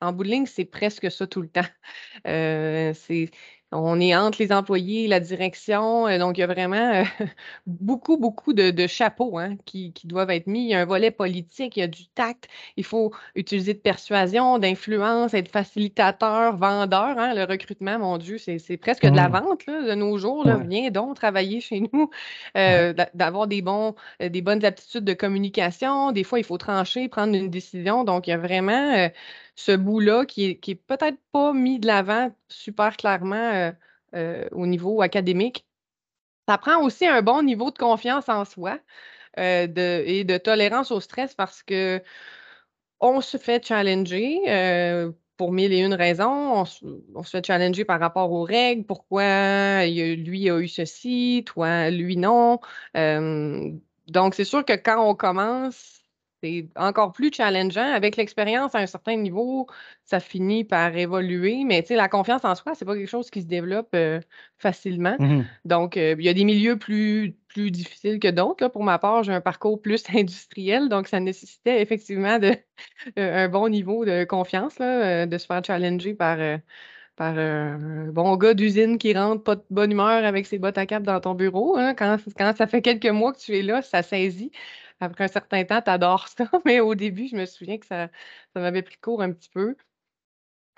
en 0.00 0.12
bout 0.12 0.24
de 0.24 0.28
ligne, 0.28 0.46
c'est 0.46 0.64
presque 0.64 1.10
ça 1.10 1.26
tout 1.26 1.42
le 1.42 1.48
temps. 1.48 1.60
Euh, 2.26 2.92
c'est 2.94 3.30
on 3.72 4.00
est 4.00 4.16
entre 4.16 4.42
les 4.42 4.52
employés 4.52 5.06
la 5.06 5.20
direction, 5.20 6.08
euh, 6.08 6.18
donc 6.18 6.36
il 6.36 6.40
y 6.40 6.44
a 6.44 6.48
vraiment 6.48 6.76
euh, 6.76 7.04
beaucoup, 7.66 8.16
beaucoup 8.16 8.52
de, 8.52 8.86
chapeaux 8.88 9.38
hein, 9.38 9.56
qui, 9.64 9.92
doivent 10.04 10.30
être 10.30 10.48
mis. 10.48 10.64
Il 10.64 10.68
y 10.70 10.74
a 10.74 10.80
un 10.80 10.84
volet 10.84 11.12
politique, 11.12 11.76
il 11.76 11.80
y 11.80 11.82
a 11.82 11.86
du 11.86 12.08
tact, 12.08 12.48
il 12.76 12.84
faut 12.84 13.12
utiliser 13.36 13.74
de 13.74 13.78
persuasion, 13.78 14.58
d'influence, 14.58 15.34
être 15.34 15.50
facilitateur, 15.50 16.56
vendeur. 16.56 17.16
Hein, 17.18 17.34
le 17.34 17.44
recrutement, 17.44 17.98
mon 17.98 18.18
Dieu, 18.18 18.38
c'est 18.38 18.76
presque 18.76 19.06
de 19.06 19.14
la 19.14 19.28
mmh. 19.28 19.32
vente 19.32 19.66
de 19.66 19.94
nos 19.94 20.18
jours. 20.18 20.48
Viens 20.68 20.90
donc 20.90 21.14
travailler 21.14 21.60
chez 21.60 21.80
nous, 21.92 22.10
euh, 22.56 22.92
d'avoir 23.14 23.46
des, 23.46 23.62
bons, 23.62 23.94
des 24.20 24.42
bonnes 24.42 24.64
aptitudes 24.64 25.04
de 25.04 25.14
communication. 25.14 26.10
Des 26.10 26.24
fois, 26.24 26.40
il 26.40 26.44
faut 26.44 26.58
trancher, 26.58 27.08
prendre 27.08 27.36
une 27.36 27.50
décision. 27.50 28.02
Donc, 28.02 28.26
il 28.26 28.30
y 28.30 28.32
a 28.32 28.38
vraiment 28.38 29.10
ce 29.56 29.72
bout-là 29.72 30.24
qui 30.26 30.46
est, 30.46 30.56
qui 30.58 30.72
est 30.72 30.74
peut-être 30.74 31.18
pas 31.32 31.52
mis 31.52 31.78
de 31.78 31.86
l'avant 31.86 32.34
super 32.48 32.96
clairement 32.96 33.36
euh, 33.36 33.72
euh, 34.14 34.48
au 34.52 34.66
niveau 34.66 35.02
académique. 35.02 35.66
Ça 36.48 36.58
prend 36.58 36.82
aussi 36.82 37.06
un 37.06 37.22
bon 37.22 37.42
niveau 37.42 37.70
de 37.70 37.78
confiance 37.78 38.28
en 38.28 38.44
soi 38.44 38.78
euh, 39.38 39.66
de, 39.66 40.02
et 40.06 40.24
de 40.24 40.38
tolérance 40.38 40.90
au 40.90 41.00
stress 41.00 41.34
parce 41.34 41.62
que 41.62 42.02
on 43.00 43.20
se 43.20 43.36
fait 43.38 43.64
challenger 43.64 44.40
pour 45.36 45.52
mille 45.52 45.72
et 45.72 45.78
une 45.78 45.94
raisons. 45.94 46.64
On, 47.14 47.22
se 47.22 47.30
fait 47.30 47.46
challenger 47.46 47.86
par 47.86 47.98
rapport 47.98 48.30
aux 48.30 48.42
règles. 48.42 48.84
Pourquoi 48.84 49.86
lui 49.86 50.50
a 50.50 50.58
eu 50.58 50.68
ceci, 50.68 51.44
toi, 51.46 51.88
lui 51.90 52.18
non? 52.18 52.60
donc, 52.94 54.34
c'est 54.34 54.44
sûr 54.44 54.64
que 54.64 54.74
quand 54.74 55.08
on 55.08 55.14
commence, 55.14 55.99
c'est 56.42 56.68
encore 56.76 57.12
plus 57.12 57.30
challengeant. 57.32 57.92
Avec 57.92 58.16
l'expérience 58.16 58.74
à 58.74 58.78
un 58.78 58.86
certain 58.86 59.16
niveau, 59.16 59.66
ça 60.04 60.20
finit 60.20 60.64
par 60.64 60.96
évoluer. 60.96 61.64
Mais 61.64 61.84
la 61.90 62.08
confiance 62.08 62.44
en 62.44 62.54
soi, 62.54 62.74
c'est 62.74 62.84
pas 62.84 62.94
quelque 62.94 63.08
chose 63.08 63.30
qui 63.30 63.42
se 63.42 63.46
développe 63.46 63.90
euh, 63.94 64.20
facilement. 64.58 65.16
Mmh 65.18 65.42
Donc, 65.64 65.96
euh, 65.96 66.14
il 66.18 66.24
y 66.24 66.28
a 66.28 66.34
des 66.34 66.44
milieux 66.44 66.78
plus, 66.78 67.36
plus 67.48 67.70
difficiles 67.70 68.18
que 68.18 68.28
d'autres. 68.28 68.68
Pour 68.68 68.84
ma 68.84 68.98
part, 68.98 69.22
j'ai 69.22 69.32
un 69.32 69.40
parcours 69.40 69.80
plus 69.80 70.04
industriel, 70.14 70.88
donc 70.88 71.08
ça 71.08 71.20
nécessitait 71.20 71.82
effectivement 71.82 72.38
de, 72.38 72.56
un 73.16 73.48
bon 73.48 73.68
niveau 73.68 74.04
de 74.04 74.24
confiance, 74.24 74.78
là, 74.78 75.22
euh, 75.22 75.26
de 75.26 75.38
se 75.38 75.46
faire 75.46 75.64
challenger 75.64 76.14
par 76.14 76.38
par 77.16 77.38
un 77.38 78.06
bon 78.12 78.34
gars 78.38 78.54
d'usine 78.54 78.96
qui 78.96 79.12
rentre 79.12 79.42
pas 79.42 79.56
de 79.56 79.64
bonne 79.68 79.92
humeur 79.92 80.24
avec 80.24 80.46
ses 80.46 80.58
bottes 80.58 80.78
à 80.78 80.86
cap 80.86 81.02
dans 81.02 81.20
ton 81.20 81.34
bureau. 81.34 81.76
Hein. 81.76 81.94
Quand, 81.94 82.16
quand 82.38 82.56
ça 82.56 82.66
fait 82.66 82.80
quelques 82.80 83.10
mois 83.10 83.34
que 83.34 83.38
tu 83.38 83.54
es 83.58 83.60
là, 83.60 83.82
ça 83.82 84.02
saisit. 84.02 84.52
Après 85.00 85.24
un 85.24 85.28
certain 85.28 85.64
temps, 85.64 85.82
tu 85.82 85.90
adores 85.90 86.28
ça, 86.28 86.44
mais 86.66 86.80
au 86.80 86.94
début, 86.94 87.28
je 87.28 87.36
me 87.36 87.46
souviens 87.46 87.78
que 87.78 87.86
ça, 87.86 88.08
ça 88.54 88.60
m'avait 88.60 88.82
pris 88.82 88.98
court 88.98 89.22
un 89.22 89.32
petit 89.32 89.50
peu. 89.50 89.76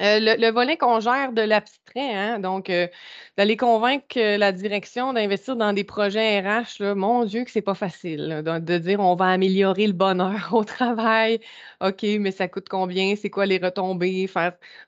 Euh, 0.01 0.19
le, 0.21 0.51
volet 0.51 0.77
qu'on 0.77 0.99
gère 1.01 1.33
de 1.33 1.43
l'abstrait, 1.43 2.13
hein, 2.15 2.41
donc 2.41 2.71
euh, 2.71 2.89
d'aller 3.37 3.57
convaincre 3.57 4.19
la 4.19 4.51
direction 4.51 5.13
d'investir 5.13 5.55
dans 5.55 5.73
des 5.73 5.85
projets 5.85 6.41
RH, 6.41 6.83
mon 6.97 7.25
Dieu, 7.25 7.45
que 7.45 7.51
c'est 7.51 7.63
pas 7.63 7.75
facile. 7.75 8.43
de, 8.45 8.79
dire 8.79 8.99
on 9.01 9.15
va 9.15 9.27
améliorer 9.27 9.87
le 9.87 9.93
bonheur 9.93 10.49
au 10.55 10.65
travail. 10.65 11.41
OK, 11.81 12.03
mais 12.19 12.33
ça 12.33 12.49
coûte 12.49 12.69
combien? 12.69 13.15
C'est 13.17 13.31
quoi 13.31 13.47
les 13.47 13.59
retombées? 13.59 14.29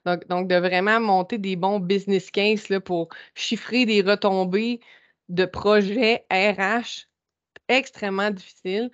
Donc, 0.05 0.47
de 0.47 0.55
vraiment 0.55 0.99
monter 0.99 1.37
des 1.37 1.55
bons 1.55 1.79
business 1.79 2.29
cases 2.31 2.67
là, 2.69 2.81
pour 2.81 3.09
chiffrer 3.35 3.85
des 3.85 4.01
retombées 4.01 4.81
de 5.29 5.45
projets 5.45 6.25
RH 6.31 7.07
extrêmement 7.69 8.31
difficile 8.31 8.91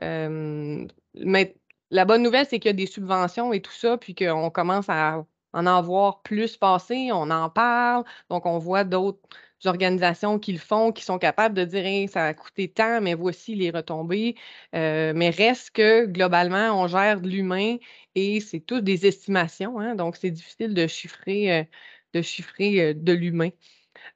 mais 0.00 1.56
la 1.90 2.04
bonne 2.04 2.22
nouvelle, 2.22 2.46
c'est 2.48 2.58
qu'il 2.58 2.68
y 2.68 2.70
a 2.70 2.72
des 2.74 2.86
subventions 2.86 3.52
et 3.52 3.60
tout 3.60 3.72
ça, 3.72 3.98
puis 3.98 4.14
qu'on 4.14 4.50
commence 4.50 4.88
à 4.88 5.24
en 5.52 5.66
avoir 5.66 6.22
plus 6.22 6.56
passer, 6.56 7.10
on 7.12 7.30
en 7.30 7.50
parle, 7.50 8.04
donc 8.30 8.46
on 8.46 8.58
voit 8.58 8.84
d'autres 8.84 9.28
organisations 9.66 10.38
qui 10.38 10.52
le 10.52 10.58
font, 10.58 10.92
qui 10.92 11.04
sont 11.04 11.18
capables 11.18 11.54
de 11.54 11.64
dire 11.64 12.08
ça 12.08 12.24
a 12.24 12.34
coûté 12.34 12.68
tant, 12.68 13.00
mais 13.02 13.14
voici 13.14 13.54
les 13.54 13.70
retombées. 13.70 14.34
mais 14.72 15.30
reste 15.30 15.70
que 15.72 16.06
globalement, 16.06 16.82
on 16.82 16.86
gère 16.88 17.20
de 17.20 17.28
l'humain 17.28 17.76
et 18.14 18.40
c'est 18.40 18.60
tout 18.60 18.80
des 18.80 19.06
estimations, 19.06 19.78
hein, 19.78 19.94
donc 19.94 20.16
c'est 20.16 20.30
difficile 20.30 20.72
de 20.74 20.86
chiffrer, 20.86 21.68
de 22.14 22.22
chiffrer 22.22 22.94
de 22.94 23.12
l'humain. 23.12 23.50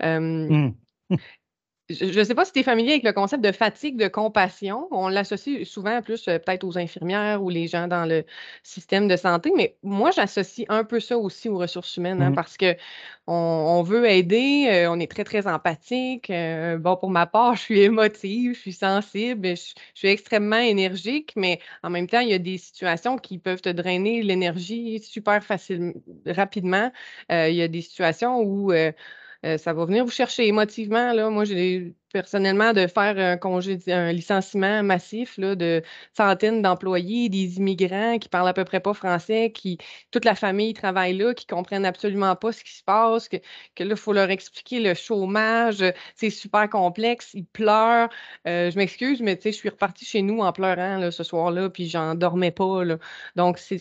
Mmh. 0.02 0.70
Je 1.88 2.18
ne 2.18 2.24
sais 2.24 2.34
pas 2.34 2.44
si 2.44 2.52
tu 2.52 2.58
es 2.58 2.62
familier 2.64 2.92
avec 2.92 3.04
le 3.04 3.12
concept 3.12 3.44
de 3.44 3.52
fatigue 3.52 3.96
de 3.96 4.08
compassion. 4.08 4.88
On 4.90 5.06
l'associe 5.06 5.64
souvent 5.64 6.02
plus 6.02 6.26
euh, 6.26 6.40
peut-être 6.40 6.64
aux 6.64 6.76
infirmières 6.76 7.40
ou 7.40 7.48
les 7.48 7.68
gens 7.68 7.86
dans 7.86 8.06
le 8.06 8.24
système 8.64 9.06
de 9.06 9.16
santé, 9.16 9.52
mais 9.56 9.76
moi, 9.84 10.10
j'associe 10.10 10.66
un 10.68 10.82
peu 10.82 10.98
ça 10.98 11.16
aussi 11.16 11.48
aux 11.48 11.58
ressources 11.58 11.96
humaines 11.96 12.22
hein, 12.22 12.30
mmh 12.30 12.34
parce 12.34 12.56
que 12.56 12.74
on, 13.28 13.82
veut 13.82 14.08
aider, 14.08 14.66
euh, 14.68 14.90
on 14.90 14.98
est 14.98 15.10
très, 15.10 15.24
très 15.24 15.46
empathique. 15.46 16.30
Euh, 16.30 16.76
bon, 16.76 16.96
pour 16.96 17.10
ma 17.10 17.26
part, 17.26 17.54
je 17.54 17.62
suis 17.62 17.80
émotive, 17.80 18.54
je 18.54 18.60
suis 18.60 18.72
sensible, 18.72 19.56
je, 19.56 19.74
suis 19.94 20.08
extrêmement 20.08 20.56
énergique, 20.56 21.34
mais 21.36 21.60
en 21.84 21.90
même 21.90 22.08
temps, 22.08 22.20
il 22.20 22.28
y 22.28 22.34
a 22.34 22.38
des 22.38 22.58
situations 22.58 23.16
qui 23.16 23.38
peuvent 23.38 23.62
te 23.62 23.68
drainer 23.68 24.22
l'énergie 24.22 25.00
super 25.02 25.42
facilement, 25.42 25.92
rapidement. 26.26 26.90
il 27.30 27.54
y 27.54 27.62
a 27.62 27.68
des 27.68 27.82
situations 27.82 28.40
où 28.40 28.72
ça 29.42 29.72
va 29.72 29.84
venir 29.84 30.04
vous 30.04 30.10
chercher 30.10 30.46
émotivement. 30.46 31.12
Là. 31.12 31.30
Moi, 31.30 31.44
j'ai 31.44 31.94
personnellement 32.16 32.72
de 32.72 32.86
faire 32.86 33.18
un 33.18 33.36
congé, 33.36 33.78
un 33.88 34.10
licenciement 34.10 34.82
massif 34.82 35.36
là, 35.36 35.54
de 35.54 35.82
centaines 36.14 36.62
d'employés, 36.62 37.28
des 37.28 37.58
immigrants 37.58 38.18
qui 38.18 38.30
parlent 38.30 38.48
à 38.48 38.54
peu 38.54 38.64
près 38.64 38.80
pas 38.80 38.94
français, 38.94 39.52
qui 39.52 39.76
toute 40.12 40.24
la 40.24 40.34
famille 40.34 40.72
travaille 40.72 41.14
là, 41.14 41.34
qui 41.34 41.46
comprennent 41.46 41.84
absolument 41.84 42.34
pas 42.34 42.52
ce 42.52 42.64
qui 42.64 42.72
se 42.72 42.82
passe, 42.82 43.28
que, 43.28 43.36
que 43.74 43.84
là, 43.84 43.90
il 43.90 43.96
faut 43.98 44.14
leur 44.14 44.30
expliquer 44.30 44.80
le 44.80 44.94
chômage, 44.94 45.84
c'est 46.14 46.30
super 46.30 46.70
complexe, 46.70 47.32
ils 47.34 47.44
pleurent. 47.44 48.08
Euh, 48.48 48.70
je 48.70 48.76
m'excuse, 48.78 49.20
mais 49.20 49.38
je 49.44 49.50
suis 49.50 49.68
repartie 49.68 50.06
chez 50.06 50.22
nous 50.22 50.38
en 50.40 50.52
pleurant 50.54 50.96
là, 50.96 51.10
ce 51.10 51.22
soir-là, 51.22 51.68
puis 51.68 51.86
j'en 51.86 52.14
dormais 52.14 52.50
pas. 52.50 52.82
Là. 52.82 52.96
Donc, 53.36 53.58
c'est 53.58 53.78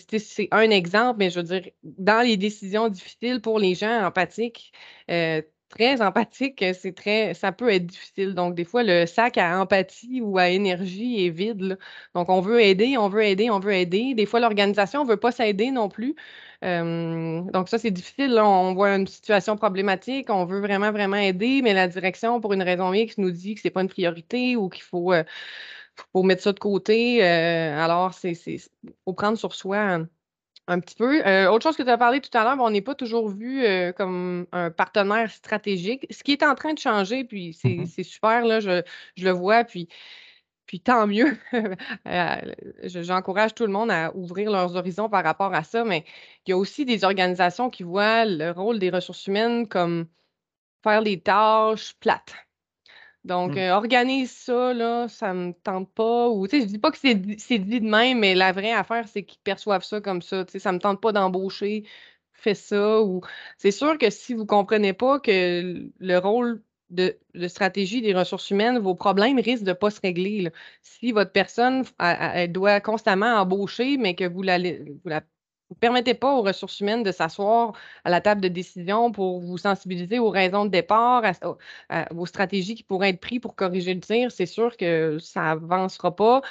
un 0.51 0.69
exemple, 0.71 1.19
mais 1.19 1.29
je 1.29 1.39
veux 1.39 1.43
dire, 1.43 1.71
dans 1.83 2.21
les 2.21 2.35
décisions 2.35 2.89
difficiles 2.89 3.39
pour 3.39 3.59
les 3.59 3.75
gens 3.75 4.05
empathiques, 4.05 4.73
euh, 5.09 5.41
très 5.75 6.01
empathique, 6.01 6.63
c'est 6.73 6.93
très, 6.95 7.33
ça 7.33 7.51
peut 7.51 7.69
être 7.69 7.85
difficile. 7.85 8.33
Donc, 8.33 8.55
des 8.55 8.63
fois, 8.65 8.83
le 8.83 9.05
sac 9.05 9.37
à 9.37 9.59
empathie 9.61 10.21
ou 10.21 10.37
à 10.37 10.49
énergie 10.49 11.25
est 11.25 11.29
vide. 11.29 11.77
Donc, 12.15 12.29
on 12.29 12.41
veut 12.41 12.61
aider, 12.61 12.97
on 12.97 13.09
veut 13.09 13.23
aider, 13.23 13.49
on 13.49 13.59
veut 13.59 13.73
aider. 13.73 14.13
Des 14.15 14.25
fois, 14.25 14.39
l'organisation 14.39 15.03
ne 15.03 15.09
veut 15.09 15.17
pas 15.17 15.31
s'aider 15.31 15.71
non 15.71 15.89
plus. 15.89 16.15
donc, 16.61 17.69
ça, 17.69 17.77
c'est 17.77 17.91
difficile. 17.91 18.39
On 18.39 18.73
voit 18.73 18.95
une 18.95 19.07
situation 19.07 19.57
problématique, 19.57 20.29
on 20.29 20.45
veut 20.45 20.59
vraiment, 20.61 20.91
vraiment 20.91 21.17
aider, 21.17 21.61
mais 21.61 21.73
la 21.73 21.87
direction, 21.87 22.41
pour 22.41 22.53
une 22.53 22.63
raison 22.63 22.93
X, 22.93 23.17
nous 23.17 23.31
dit 23.31 23.55
que 23.55 23.61
ce 23.61 23.67
n'est 23.67 23.71
pas 23.71 23.81
une 23.81 23.89
priorité 23.89 24.55
ou 24.55 24.69
qu'il 24.69 24.83
faut, 24.83 25.13
euh, 25.13 25.23
faut 26.13 26.23
mettre 26.23 26.43
ça 26.43 26.53
de 26.53 26.59
côté. 26.59 27.23
Euh, 27.23 27.77
alors, 27.83 28.13
c'est 28.13 28.33
faut 29.05 29.13
prendre 29.13 29.37
sur 29.37 29.53
soi 29.55 29.99
un 30.67 30.79
petit 30.79 30.95
peu. 30.95 31.25
Euh, 31.25 31.49
autre 31.49 31.63
chose 31.63 31.77
que 31.77 31.83
tu 31.83 31.89
as 31.89 31.97
parlé 31.97 32.21
tout 32.21 32.35
à 32.37 32.43
l'heure, 32.43 32.57
on 32.59 32.69
n'est 32.69 32.81
pas 32.81 32.95
toujours 32.95 33.29
vu 33.29 33.63
euh, 33.63 33.91
comme 33.91 34.47
un 34.51 34.71
partenaire 34.71 35.29
stratégique, 35.31 36.07
ce 36.09 36.23
qui 36.23 36.31
est 36.31 36.43
en 36.43 36.55
train 36.55 36.73
de 36.73 36.79
changer, 36.79 37.23
puis 37.23 37.53
c'est 37.53 37.69
mmh 37.69 38.03
super, 38.03 38.45
là, 38.45 38.59
je, 38.59 38.81
le 39.21 39.31
vois, 39.31 39.63
puis 39.63 39.87
puis 40.65 40.79
tant 40.79 41.07
mieux. 41.07 41.37
Euh, 42.07 42.35
j'encourage 42.83 43.55
tout 43.55 43.65
le 43.65 43.71
monde 43.71 43.91
à 43.91 44.15
ouvrir 44.15 44.51
leurs 44.51 44.75
horizons 44.75 45.09
par 45.09 45.23
rapport 45.23 45.53
à 45.53 45.63
ça, 45.63 45.83
mais 45.83 46.05
il 46.45 46.51
y 46.51 46.53
a 46.53 46.57
aussi 46.57 46.85
des 46.85 47.03
organisations 47.03 47.69
qui 47.69 47.83
voient 47.83 48.25
le 48.25 48.51
rôle 48.51 48.79
des 48.79 48.89
ressources 48.89 49.25
humaines 49.27 49.67
comme 49.67 50.07
faire 50.83 51.01
les 51.01 51.19
tâches 51.21 51.93
plates. 51.99 52.44
Donc, 53.25 53.55
mmh. 53.55 53.57
euh, 53.57 53.75
organise 53.75 54.31
ça, 54.31 54.73
là, 54.73 55.07
ça 55.07 55.33
me 55.33 55.51
tente 55.53 55.91
pas. 55.93 56.29
Ou, 56.29 56.47
tu 56.47 56.57
sais, 56.57 56.61
je 56.61 56.67
dis 56.67 56.77
pas 56.77 56.91
que 56.91 56.97
c'est 56.97 57.15
dit 57.15 57.81
de 57.81 57.89
même, 57.89 58.19
mais 58.19 58.35
la 58.35 58.51
vraie 58.51 58.71
affaire, 58.71 59.07
c'est 59.07 59.23
qu'ils 59.23 59.41
perçoivent 59.41 59.83
ça 59.83 59.99
comme 59.99 60.21
ça. 60.21 60.45
Tu 60.45 60.53
sais, 60.53 60.59
ça 60.59 60.71
me 60.71 60.77
tente 60.79 61.01
pas 61.01 61.11
d'embaucher, 61.11 61.85
fais 62.33 62.53
ça. 62.53 63.01
Ou, 63.01 63.21
c'est 63.57 63.71
sûr 63.71 63.97
que 63.97 64.11
si 64.11 64.35
vous 64.35 64.45
comprenez 64.45 64.93
pas 64.93 65.19
que 65.19 65.89
le 65.99 66.17
rôle 66.19 66.61
de, 66.91 67.17
stratégie 67.47 68.01
des 68.03 68.13
ressources 68.13 68.51
humaines, 68.51 68.77
vos 68.77 68.95
problèmes 68.95 69.39
risquent 69.39 69.63
de 69.63 69.73
pas 69.73 69.89
se 69.89 70.01
régler. 70.01 70.51
Si 70.83 71.11
votre 71.11 71.31
personne, 71.31 71.83
elle, 71.99 72.51
doit 72.51 72.79
constamment 72.79 73.37
embaucher, 73.37 73.97
mais 73.97 74.15
que 74.15 74.25
vous 74.25 74.43
la, 74.43 74.59
vous 74.59 74.99
la 75.09 75.21
vous 75.69 75.75
ne 75.75 75.79
permettez 75.79 76.13
pas 76.13 76.33
aux 76.35 76.41
ressources 76.41 76.79
humaines 76.79 77.03
de 77.03 77.11
s'asseoir 77.11 77.73
à 78.03 78.09
la 78.09 78.21
table 78.21 78.41
de 78.41 78.47
décision 78.47 79.11
pour 79.11 79.39
vous 79.39 79.57
sensibiliser 79.57 80.19
aux 80.19 80.29
raisons 80.29 80.65
de 80.65 80.69
départ, 80.69 81.23
vos 82.11 82.25
stratégies 82.25 82.75
qui 82.75 82.83
pourraient 82.83 83.09
être 83.09 83.19
prises 83.19 83.39
pour 83.39 83.55
corriger 83.55 83.93
le 83.93 84.01
tir, 84.01 84.31
c'est 84.31 84.45
sûr 84.45 84.77
que 84.77 85.17
ça 85.19 85.55
n'avancera 85.55 86.15
pas 86.15 86.41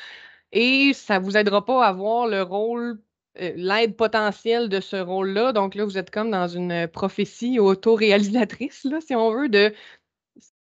et 0.52 0.92
ça 0.94 1.18
ne 1.20 1.24
vous 1.24 1.36
aidera 1.36 1.64
pas 1.64 1.84
à 1.86 1.92
voir 1.92 2.28
le 2.28 2.42
rôle, 2.42 3.00
euh, 3.40 3.52
l'aide 3.56 3.96
potentielle 3.96 4.68
de 4.68 4.80
ce 4.80 4.96
rôle-là. 4.96 5.52
Donc 5.52 5.74
là, 5.74 5.84
vous 5.84 5.98
êtes 5.98 6.10
comme 6.10 6.30
dans 6.30 6.48
une 6.48 6.88
prophétie 6.88 7.58
autoréalisatrice, 7.58 8.84
là, 8.84 9.00
si 9.00 9.14
on 9.16 9.32
veut, 9.32 9.48
de 9.48 9.74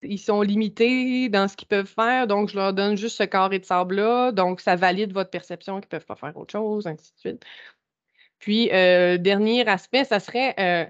ils 0.02 0.20
sont 0.20 0.42
limités 0.42 1.30
dans 1.30 1.48
ce 1.48 1.58
qu'ils 1.58 1.68
peuvent 1.68 1.86
faire, 1.88 2.28
donc 2.28 2.50
je 2.50 2.56
leur 2.56 2.74
donne 2.74 2.96
juste 2.98 3.18
ce 3.18 3.24
carré 3.24 3.60
de 3.60 3.66
sable-là, 3.66 4.32
donc 4.32 4.62
ça 4.62 4.76
valide 4.76 5.14
votre 5.14 5.30
perception 5.30 5.76
qu'ils 5.82 5.88
ne 5.88 5.90
peuvent 6.00 6.06
pas 6.06 6.16
faire 6.16 6.38
autre 6.38 6.52
chose, 6.54 6.88
ainsi 6.88 7.12
de 7.14 7.20
suite. 7.20 7.44
Puis, 8.40 8.72
euh, 8.72 9.18
dernier 9.18 9.68
aspect, 9.68 10.06
ça 10.06 10.20
serait 10.20 10.56
euh, 10.60 10.86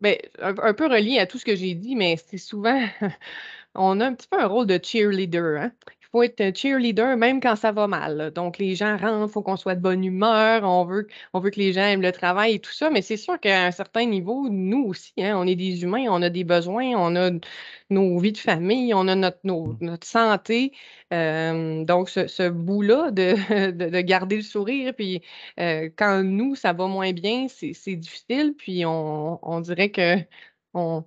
ben, 0.00 0.16
un, 0.40 0.74
peu 0.74 0.86
relié 0.86 1.18
à 1.18 1.26
tout 1.26 1.38
ce 1.38 1.44
que 1.44 1.56
j'ai 1.56 1.74
dit, 1.74 1.96
mais 1.96 2.16
c'est 2.16 2.38
souvent, 2.38 2.80
on 3.74 4.00
a 4.00 4.06
un 4.06 4.14
petit 4.14 4.28
peu 4.28 4.40
un 4.40 4.46
rôle 4.46 4.66
de 4.66 4.80
cheerleader. 4.82 5.60
Hein? 5.60 5.72
Faut 6.14 6.22
être 6.22 6.56
cheerleader 6.56 7.16
même 7.16 7.40
quand 7.40 7.56
ça 7.56 7.72
va 7.72 7.88
mal. 7.88 8.30
Donc, 8.36 8.58
les 8.58 8.76
gens 8.76 8.96
rentrent, 8.96 9.26
il 9.28 9.32
faut 9.32 9.42
qu'on 9.42 9.56
soit 9.56 9.74
de 9.74 9.80
bonne 9.80 10.04
humeur, 10.04 10.62
on 10.62 10.84
veut, 10.84 11.08
on 11.32 11.40
veut 11.40 11.50
que 11.50 11.58
les 11.58 11.72
gens 11.72 11.82
aiment 11.82 12.02
le 12.02 12.12
travail 12.12 12.54
et 12.54 12.58
tout 12.60 12.70
ça, 12.70 12.88
mais 12.88 13.02
c'est 13.02 13.16
sûr 13.16 13.40
qu'à 13.40 13.64
un 13.66 13.72
certain 13.72 14.06
niveau, 14.06 14.48
nous 14.48 14.84
aussi, 14.84 15.12
hein, 15.18 15.34
on 15.36 15.44
est 15.44 15.56
des 15.56 15.82
humains, 15.82 16.06
on 16.08 16.22
a 16.22 16.30
des 16.30 16.44
besoins, 16.44 16.94
on 16.96 17.16
a 17.16 17.32
nos 17.90 18.16
vies 18.20 18.30
de 18.30 18.38
famille, 18.38 18.94
on 18.94 19.08
a 19.08 19.16
notre, 19.16 19.40
mmh. 19.42 19.78
notre 19.80 20.06
santé. 20.06 20.72
Euh, 21.12 21.84
donc, 21.84 22.08
ce, 22.08 22.48
bout-là 22.48 23.10
de, 23.12 23.72
de, 23.72 24.00
garder 24.02 24.36
le 24.36 24.42
sourire, 24.42 24.94
puis 24.94 25.20
euh, 25.58 25.90
quand 25.96 26.22
nous, 26.22 26.54
ça 26.54 26.72
va 26.72 26.86
moins 26.86 27.12
bien, 27.12 27.48
c'est 27.48 27.96
difficile, 27.96 28.54
puis 28.56 28.86
on, 28.86 29.40
on 29.42 29.60
dirait 29.60 29.90
que 29.90 30.18
on, 30.74 31.04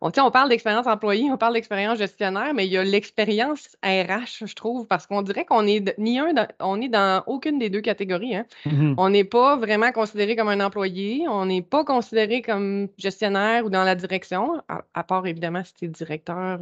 on, 0.00 0.10
on 0.16 0.30
parle 0.30 0.48
d'expérience 0.48 0.86
employée, 0.86 1.30
on 1.30 1.36
parle 1.36 1.54
d'expérience 1.54 1.98
gestionnaire, 1.98 2.54
mais 2.54 2.66
il 2.66 2.72
y 2.72 2.78
a 2.78 2.84
l'expérience 2.84 3.76
RH, 3.82 4.46
je 4.46 4.54
trouve, 4.54 4.86
parce 4.86 5.06
qu'on 5.06 5.22
dirait 5.22 5.44
qu'on 5.44 5.66
est 5.66 5.98
ni 5.98 6.18
un, 6.18 6.32
on 6.60 6.80
est 6.80 6.88
dans 6.88 7.22
aucune 7.26 7.58
des 7.58 7.70
deux 7.70 7.80
catégories. 7.80 8.36
Hein. 8.36 8.46
Mmh 8.66 8.94
on 8.98 9.10
n'est 9.10 9.24
pas 9.24 9.56
vraiment 9.56 9.92
considéré 9.92 10.36
comme 10.36 10.48
un 10.48 10.60
employé, 10.60 11.26
on 11.28 11.46
n'est 11.46 11.62
pas 11.62 11.84
considéré 11.84 12.42
comme 12.42 12.88
gestionnaire 12.98 13.64
ou 13.64 13.70
dans 13.70 13.84
la 13.84 13.94
direction, 13.94 14.62
à, 14.68 15.04
part 15.04 15.26
évidemment 15.26 15.62
si 15.64 15.74
tu 15.74 15.84
es 15.86 15.88
directeur 15.88 16.60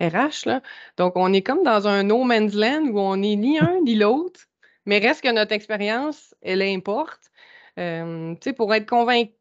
RH. 0.00 0.48
Euh, 0.48 0.60
Donc, 0.96 1.12
on 1.16 1.32
est 1.32 1.42
comme 1.42 1.62
dans 1.62 1.86
un 1.86 2.02
no 2.02 2.24
man's 2.24 2.54
land 2.54 2.86
où 2.86 2.98
on 2.98 3.16
n'est 3.16 3.36
ni 3.36 3.58
un 3.58 3.80
ni 3.84 3.94
l'autre, 3.94 4.40
mais 4.86 4.98
reste 4.98 5.22
que 5.22 5.32
notre 5.32 5.52
expérience, 5.52 6.34
elle 6.42 6.62
importe. 6.62 7.30
Euh, 7.78 8.34
pour 8.56 8.74
être 8.74 8.88
convaincu 8.88 9.37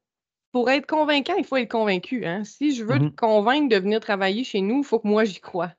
pour 0.58 0.72
être 0.72 0.88
convaincant, 0.88 1.36
il 1.38 1.46
faut 1.46 1.58
être 1.58 1.70
convaincu. 1.70 2.26
Hein. 2.26 2.44
Si 2.44 2.74
je 2.74 2.84
veux 2.84 2.98
te 2.98 3.04
mmh 3.04 3.16
convaincre 3.16 3.70
de 3.70 3.76
venir 3.80 4.00
travailler 4.00 4.44
chez 4.44 4.62
nous, 4.62 4.80
il 4.80 4.84
faut 4.84 4.98
que 4.98 5.08
moi 5.08 5.24
j'y 5.24 5.40
croie. 5.40 5.72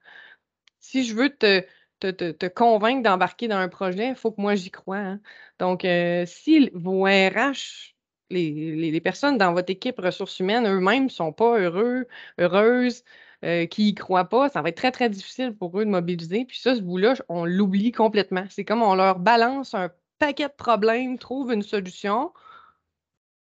Si 0.79 1.03
je 1.03 1.17
veux 1.17 1.31
te, 1.31 1.65
te, 1.99 2.47
convaincre 2.47 3.03
d'embarquer 3.03 3.49
dans 3.49 3.57
un 3.57 3.69
projet, 3.69 4.11
il 4.11 4.15
faut 4.15 4.31
que 4.31 4.41
moi 4.41 4.55
j'y 4.55 4.71
croie. 4.71 4.99
Hein. 4.99 5.21
Donc, 5.59 5.85
euh, 5.85 6.25
si 6.27 6.71
vos 6.75 7.07
RH, 7.07 7.93
les, 8.31 9.01
personnes 9.01 9.37
dans 9.37 9.53
votre 9.53 9.73
équipe 9.73 9.99
ressources 9.99 10.39
humaines 10.39 10.69
eux-mêmes 10.69 11.07
ne 11.07 11.09
sont 11.09 11.33
pas 11.33 11.59
heureux, 11.59 12.07
heureuses, 12.39 13.03
euh, 13.45 13.67
qui 13.67 13.83
n'y 13.83 13.95
croient 13.97 14.29
pas, 14.29 14.49
ça 14.49 14.63
va 14.63 14.69
être 14.69 14.77
très, 14.77 14.93
très 14.93 15.11
difficile 15.11 15.57
pour 15.57 15.77
eux 15.81 15.85
de 15.85 15.91
mobiliser. 15.91 16.45
Puis 16.45 16.61
ça, 16.61 16.77
ce 16.77 16.83
bout-là, 16.83 17.15
on 17.29 17.45
l'oublie 17.45 17.91
complètement. 17.91 18.45
C'est 18.49 18.65
comme 18.65 18.83
on 18.83 18.95
leur 18.95 19.19
balance 19.19 19.75
un 19.75 19.91
paquet 20.21 20.47
de 20.47 20.55
problèmes, 20.57 21.19
trouve 21.19 21.53
une 21.53 21.63
solution. 21.63 22.33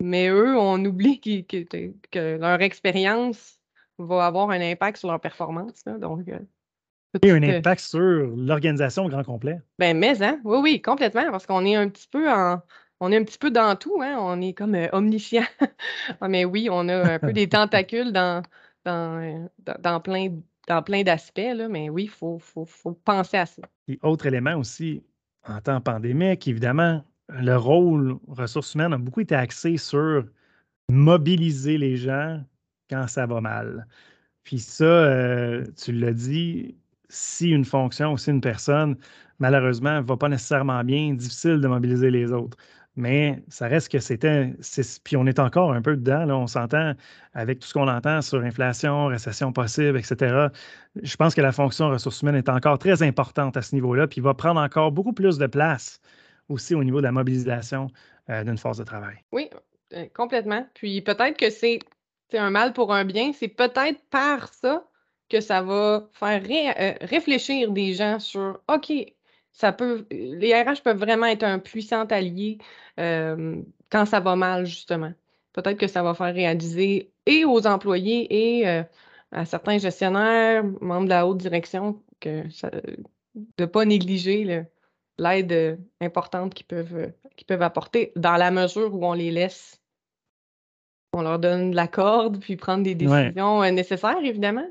Mais 0.02 0.28
eux, 0.28 0.56
on 0.59 0.85
oublie 0.85 1.20
que, 1.20 2.37
leur 2.38 2.61
expérience 2.61 3.59
va 3.98 4.26
avoir 4.26 4.50
un 4.50 4.61
impact 4.61 4.98
sur 4.98 5.11
leur 5.11 5.20
performance. 5.20 5.85
donc, 5.85 6.28
euh, 6.28 6.38
Et 7.22 7.30
un 7.30 7.42
impact 7.42 7.80
sur 7.80 8.00
l'organisation 8.37 9.06
au 9.06 9.09
grand 9.09 9.24
complet. 9.24 9.61
Ben, 9.78 9.96
mais, 9.96 10.22
hein? 10.22 10.40
Oui, 10.44 10.59
oui, 10.62 10.82
complètement, 10.82 11.30
parce 11.30 11.46
qu'on 11.46 11.64
est 11.64 11.76
un 11.76 11.88
petit 11.88 12.09
peu 12.09 12.30
en. 12.30 12.61
On 12.98 13.12
est 13.12 13.16
un 13.18 13.24
petit 13.24 13.37
peu 13.37 13.50
dans 13.50 13.76
tout, 13.76 14.00
hein? 14.00 14.16
On 14.18 14.40
est 14.40 14.54
comme 14.54 14.74
euh, 14.74 14.88
omniscient. 14.92 15.44
Ah, 16.20 16.28
mais 16.28 16.44
oui, 16.44 16.68
on 16.70 16.88
a 16.88 17.14
un 17.14 17.18
peu 17.18 17.32
des 17.32 17.48
tentacules 17.48 18.12
dans, 18.12 18.42
dans, 18.85 19.48
dans, 19.80 20.00
plein, 20.00 20.28
dans 20.66 20.82
plein 20.82 21.02
d'aspects, 21.02 21.40
mais 21.68 21.90
oui, 21.90 22.04
il 22.04 22.11
faut, 22.11 22.38
faut, 22.38 22.64
faut 22.64 22.92
penser 22.92 23.37
à 23.37 23.44
ça. 23.44 23.62
Et 23.88 23.98
autre 24.02 24.26
élément 24.26 24.54
aussi, 24.54 25.02
en 25.46 25.61
temps 25.61 25.80
pandémique, 25.80 26.48
évidemment, 26.48 27.02
le 27.28 27.56
rôle 27.56 28.18
ressources 28.28 28.74
humaines 28.74 28.92
a 28.92 28.98
beaucoup 28.98 29.20
été 29.20 29.34
axé 29.34 29.76
sur 29.76 30.24
mobiliser 30.88 31.78
les 31.78 31.96
gens 31.96 32.42
quand 32.90 33.06
ça 33.08 33.26
va 33.26 33.40
mal. 33.40 33.86
Puis 34.44 34.58
ça, 34.60 34.84
euh, 34.84 35.64
tu 35.76 35.92
l'as 35.92 36.12
dit, 36.12 36.76
si 37.08 37.50
une 37.50 37.64
fonction 37.64 38.12
ou 38.12 38.18
si 38.18 38.30
une 38.30 38.40
personne, 38.40 38.96
malheureusement, 39.40 39.96
ne 39.96 40.06
va 40.06 40.16
pas 40.16 40.28
nécessairement 40.28 40.84
bien, 40.84 41.14
difficile 41.14 41.60
de 41.60 41.68
mobiliser 41.68 42.10
les 42.10 42.32
autres. 42.32 42.56
Mais 42.96 43.42
ça 43.48 43.68
reste 43.68 43.90
que 43.92 43.98
c'était. 43.98 44.54
Puis 45.04 45.16
on 45.16 45.26
est 45.26 45.38
encore 45.38 45.72
un 45.72 45.82
peu 45.82 45.96
dedans, 45.96 46.24
là, 46.24 46.36
on 46.36 46.46
s'entend 46.46 46.94
avec 47.34 47.58
tout 47.58 47.68
ce 47.68 47.74
qu'on 47.74 47.88
entend 47.88 48.22
sur 48.22 48.40
inflation, 48.42 49.06
récession 49.08 49.52
possible, 49.52 49.98
etc. 49.98 50.48
Je 51.02 51.16
pense 51.16 51.34
que 51.34 51.42
la 51.42 51.52
fonction 51.52 51.90
ressources 51.90 52.22
humaines 52.22 52.36
est 52.36 52.48
encore 52.48 52.78
très 52.78 53.02
importante 53.02 53.56
à 53.56 53.62
ce 53.62 53.74
niveau-là, 53.74 54.06
puis 54.06 54.22
va 54.22 54.32
prendre 54.32 54.60
encore 54.60 54.92
beaucoup 54.92 55.12
plus 55.12 55.36
de 55.38 55.46
place 55.46 56.00
aussi 56.48 56.74
au 56.74 56.85
niveau 56.85 56.98
de 56.98 57.04
la 57.04 57.12
mobilisation 57.12 57.88
euh, 58.30 58.44
d'une 58.44 58.59
force 58.59 58.78
de 58.78 58.85
travail. 58.85 59.16
Oui, 59.32 59.48
euh, 59.94 60.06
complètement. 60.14 60.66
Puis 60.74 61.00
peut-être 61.00 61.37
que 61.37 61.50
c'est 61.50 61.80
un 62.32 62.50
mal 62.50 62.72
pour 62.72 62.92
un 62.92 63.04
bien. 63.04 63.32
C'est 63.32 63.48
peut-être 63.48 64.00
par 64.11 64.52
ça 64.54 64.85
que 65.28 65.40
ça 65.40 65.62
va 65.62 66.09
faire 66.12 66.42
euh, 66.44 66.94
réfléchir 67.02 67.72
des 67.72 67.94
gens 67.94 68.18
sur 68.18 68.61
OK, 68.68 68.92
ça 69.52 69.72
peut, 69.72 70.06
les 70.11 70.54
RH 70.54 70.82
peuvent 70.82 70.98
vraiment 70.98 71.26
être 71.26 71.44
un 71.44 71.59
puissant 71.59 72.04
allié 72.04 72.59
quand 72.98 74.04
ça 74.06 74.20
va 74.20 74.37
mal, 74.37 74.66
justement. 74.66 75.12
Peut-être 75.52 75.78
que 75.78 75.87
ça 75.87 76.02
va 76.02 76.14
faire 76.14 76.35
réaliser 76.35 77.12
et 77.24 77.44
aux 77.44 77.66
employés 77.66 78.61
et 78.61 78.66
à 79.32 79.44
certains 79.44 79.78
gestionnaires, 79.78 80.64
membres 80.80 81.04
de 81.04 81.11
la 81.11 81.26
haute 81.26 81.38
direction, 81.38 82.02
que 82.20 82.42
de 83.35 83.44
ne 83.59 83.66
pas 83.66 83.85
négliger 83.85 84.66
l'aide 85.18 85.52
euh, 85.52 85.76
importante 86.00 86.55
qu'ils 86.55 86.66
peuvent, 86.66 86.96
euh, 86.96 87.09
peuvent 87.46 87.62
apporter 87.62 88.12
dans 88.16 88.37
la 88.37 88.50
mesure 88.50 88.94
où 88.94 89.05
on 89.05 89.12
les 89.12 89.31
laisse. 89.31 89.81
On 91.12 91.22
leur 91.22 91.38
donne 91.38 91.74
la 91.74 91.88
corde, 91.88 92.40
puis 92.40 92.57
prendre 92.57 92.83
des 92.83 92.94
décisions 92.94 93.62
euh, 93.62 93.70
nécessaires, 93.70 94.22
évidemment. 94.22 94.66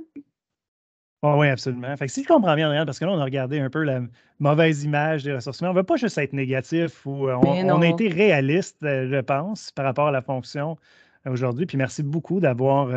oui, 1.23 1.47
absolument. 1.47 1.95
Fait 1.97 2.05
que 2.05 2.11
si 2.11 2.23
je 2.23 2.27
comprends 2.27 2.55
bien, 2.55 2.85
parce 2.85 2.99
que 2.99 3.05
là, 3.05 3.11
on 3.11 3.19
a 3.19 3.23
regardé 3.23 3.59
un 3.59 3.69
peu 3.69 3.83
la 3.83 4.01
mauvaise 4.39 4.83
image 4.83 5.23
des 5.23 5.33
ressources 5.33 5.59
humaines, 5.59 5.71
on 5.71 5.73
ne 5.73 5.79
veut 5.79 5.85
pas 5.85 5.95
juste 5.95 6.17
être 6.17 6.33
négatif 6.33 7.05
ou 7.05 7.29
on, 7.29 7.41
on, 7.41 7.81
a 7.81 7.87
été 7.87 8.09
réaliste, 8.09 8.77
je 8.81 9.21
pense, 9.21 9.71
par 9.71 9.85
rapport 9.85 10.07
à 10.07 10.11
la 10.11 10.21
fonction 10.21 10.77
aujourd'hui. 11.25 11.65
Puis 11.65 11.77
merci 11.77 12.03
beaucoup 12.03 12.39
d'avoir 12.39 12.89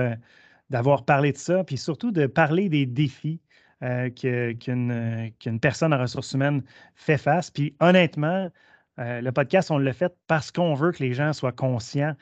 d'avoir 0.69 1.05
parlé 1.05 1.33
de 1.33 1.39
ça, 1.39 1.65
puis 1.65 1.79
surtout 1.79 2.11
de 2.11 2.27
parler 2.27 2.69
des 2.69 2.85
défis 2.85 3.41
euh, 3.85 4.11
qu'une 4.11 5.61
personne 5.61 5.95
en 5.95 5.99
ressources 5.99 6.33
humaines 6.33 6.63
fait 6.97 7.19
face. 7.19 7.51
Puis 7.51 7.77
honnêtement, 7.79 8.51
euh, 8.99 9.21
le 9.21 9.31
podcast, 9.31 9.71
on 9.71 9.79
l'a 9.79 9.93
fait 9.93 10.13
parce 10.27 10.51
qu'on 10.51 10.75
veut 10.75 10.91
que 10.91 11.03
les 11.03 11.15
gens 11.15 11.33
soient 11.33 11.53
conscients 11.53 12.17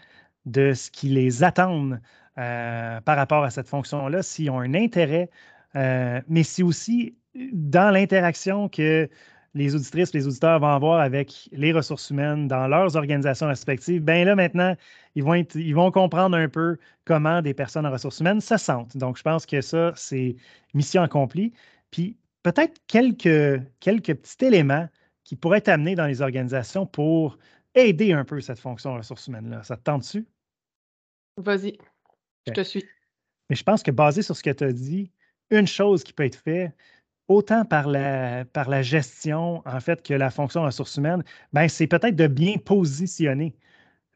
de 0.45 0.75
ce 0.75 0.91
qui 0.91 1.09
les 1.09 1.45
attend 1.45 1.93
euh, 2.39 3.01
par 3.01 3.17
rapport 3.17 3.43
à 3.43 3.51
cette 3.51 3.69
fonction-là, 3.69 4.23
s'ils 4.23 4.51
ont 4.51 4.61
un 4.61 4.75
intérêt, 4.75 5.31
mais 5.75 6.43
c'est 6.43 6.63
aussi 6.63 7.17
dans 7.53 7.91
l'interaction 7.91 8.69
que 8.69 9.09
les 9.57 9.75
auditrices, 9.75 10.13
les 10.13 10.27
auditeurs 10.27 10.61
vont 10.61 10.69
avoir 10.69 11.01
avec 11.01 11.49
les 11.51 11.73
ressources 11.73 12.11
humaines 12.11 12.47
dans 12.47 12.69
leurs 12.69 12.95
organisations 12.95 13.49
respectives, 13.49 14.03
bien 14.03 14.25
là, 14.27 14.37
maintenant, 14.37 14.77
ils 15.15 15.25
vont, 15.25 15.35
ils 15.35 15.75
vont 15.75 15.91
comprendre 15.91 16.37
un 16.37 16.49
peu 16.49 16.77
comment 17.07 17.41
des 17.41 17.55
personnes 17.55 17.87
en 17.87 17.91
ressources 17.91 18.21
humaines 18.21 18.43
se 18.43 18.59
sentent. 18.59 18.97
Donc, 18.99 19.17
je 19.17 19.23
pense 19.23 19.47
que 19.47 19.63
ça, 19.63 19.93
c'est 19.97 20.37
mission 20.75 21.03
accomplie. 21.03 21.55
Puis, 21.91 22.19
peut-être 22.43 22.83
quelques, 22.87 23.63
quelques 23.81 24.15
petits 24.15 24.45
éléments 24.45 24.89
qui 25.25 25.37
pourraient 25.37 25.59
être 25.59 25.69
amenés 25.69 25.95
dans 25.95 26.07
les 26.07 26.21
organisations 26.21 26.85
pour 26.85 27.39
aider 27.75 28.13
un 28.13 28.25
peu 28.25 28.43
cette 28.43 28.59
fonction 28.59 28.95
ressources 28.95 29.27
humaines-là. 29.27 29.63
Ça 29.63 29.79
te 29.79 29.83
tente 29.83 30.03
dessus? 30.03 30.27
Vas-y, 31.39 31.79
je 32.47 32.53
te 32.53 32.63
suis. 32.63 32.85
Mais 33.49 33.57
je 33.57 33.65
pense 33.65 33.83
que 33.83 33.91
basé 33.91 34.21
sur 34.21 34.37
ce 34.37 34.43
que 34.43 34.51
tu 34.51 34.65
as 34.65 34.73
dit, 34.73 35.11
une 35.51 35.67
chose 35.67 36.05
qui 36.05 36.13
peut 36.13 36.25
être 36.25 36.37
faite, 36.37 36.73
autant 37.29 37.65
par 37.65 37.89
la, 37.89 38.45
par 38.45 38.69
la 38.69 38.83
gestion, 38.83 39.63
en 39.67 39.81
fait, 39.81 40.03
que 40.03 40.15
la 40.15 40.31
fonction 40.31 40.63
ressources 40.63 40.97
humaines, 40.97 41.25
ben, 41.53 41.69
c'est 41.69 41.87
peut-être 41.87 42.17
de 42.17 42.27
bien 42.27 42.57
positionner 42.59 43.55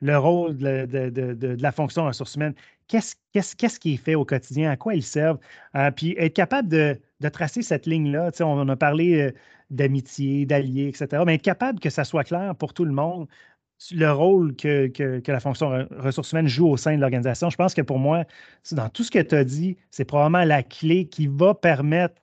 le 0.01 0.17
rôle 0.17 0.57
de, 0.57 1.57
la 1.61 1.73
fonction 1.73 2.07
ressources 2.07 2.37
humaines. 2.37 2.55
Qu'est-ce 2.89 3.77
qui 3.79 3.95
est 3.95 3.97
fait 3.97 4.15
au 4.15 4.25
quotidien? 4.25 4.71
À 4.71 4.77
quoi 4.77 4.95
ils 4.95 5.03
servent? 5.03 5.39
Euh, 5.77 5.91
puis 5.91 6.15
être 6.19 6.35
capable 6.35 6.69
de, 6.69 6.99
tracer 7.33 7.63
cette 7.63 7.87
ligne-là. 7.87 8.31
On, 8.41 8.45
on 8.45 8.69
a 8.69 8.77
parlé 8.77 9.21
euh, 9.21 9.33
d'amitié, 9.71 10.47
d'alliés, 10.47 10.89
etc. 10.89 11.23
Mais 11.27 11.35
être 11.37 11.43
capable 11.43 11.81
que 11.81 11.91
ça 11.91 12.05
soit 12.05 12.25
clair 12.25 12.55
pour 12.57 12.75
tout 12.75 12.85
le 12.85 12.93
monde, 12.93 13.29
le 13.93 14.11
rôle 14.11 14.55
que, 14.57 15.23
la 15.27 15.41
fonction 15.41 15.87
ressources 15.99 16.33
humaines 16.33 16.49
joue 16.49 16.69
au 16.69 16.77
sein 16.77 16.97
de 16.97 17.01
l'organisation. 17.01 17.51
Je 17.51 17.57
pense 17.57 17.75
que 17.75 17.83
pour 17.83 17.99
moi, 17.99 18.25
dans 18.73 18.89
tout 18.89 19.05
ce 19.05 19.11
que 19.11 19.21
tu 19.21 19.35
as 19.35 19.45
dit, 19.45 19.77
c'est 19.91 20.05
probablement 20.05 20.45
la 20.45 20.63
clé 20.63 21.07
qui 21.07 21.27
va 21.27 21.55
permettre 21.55 22.21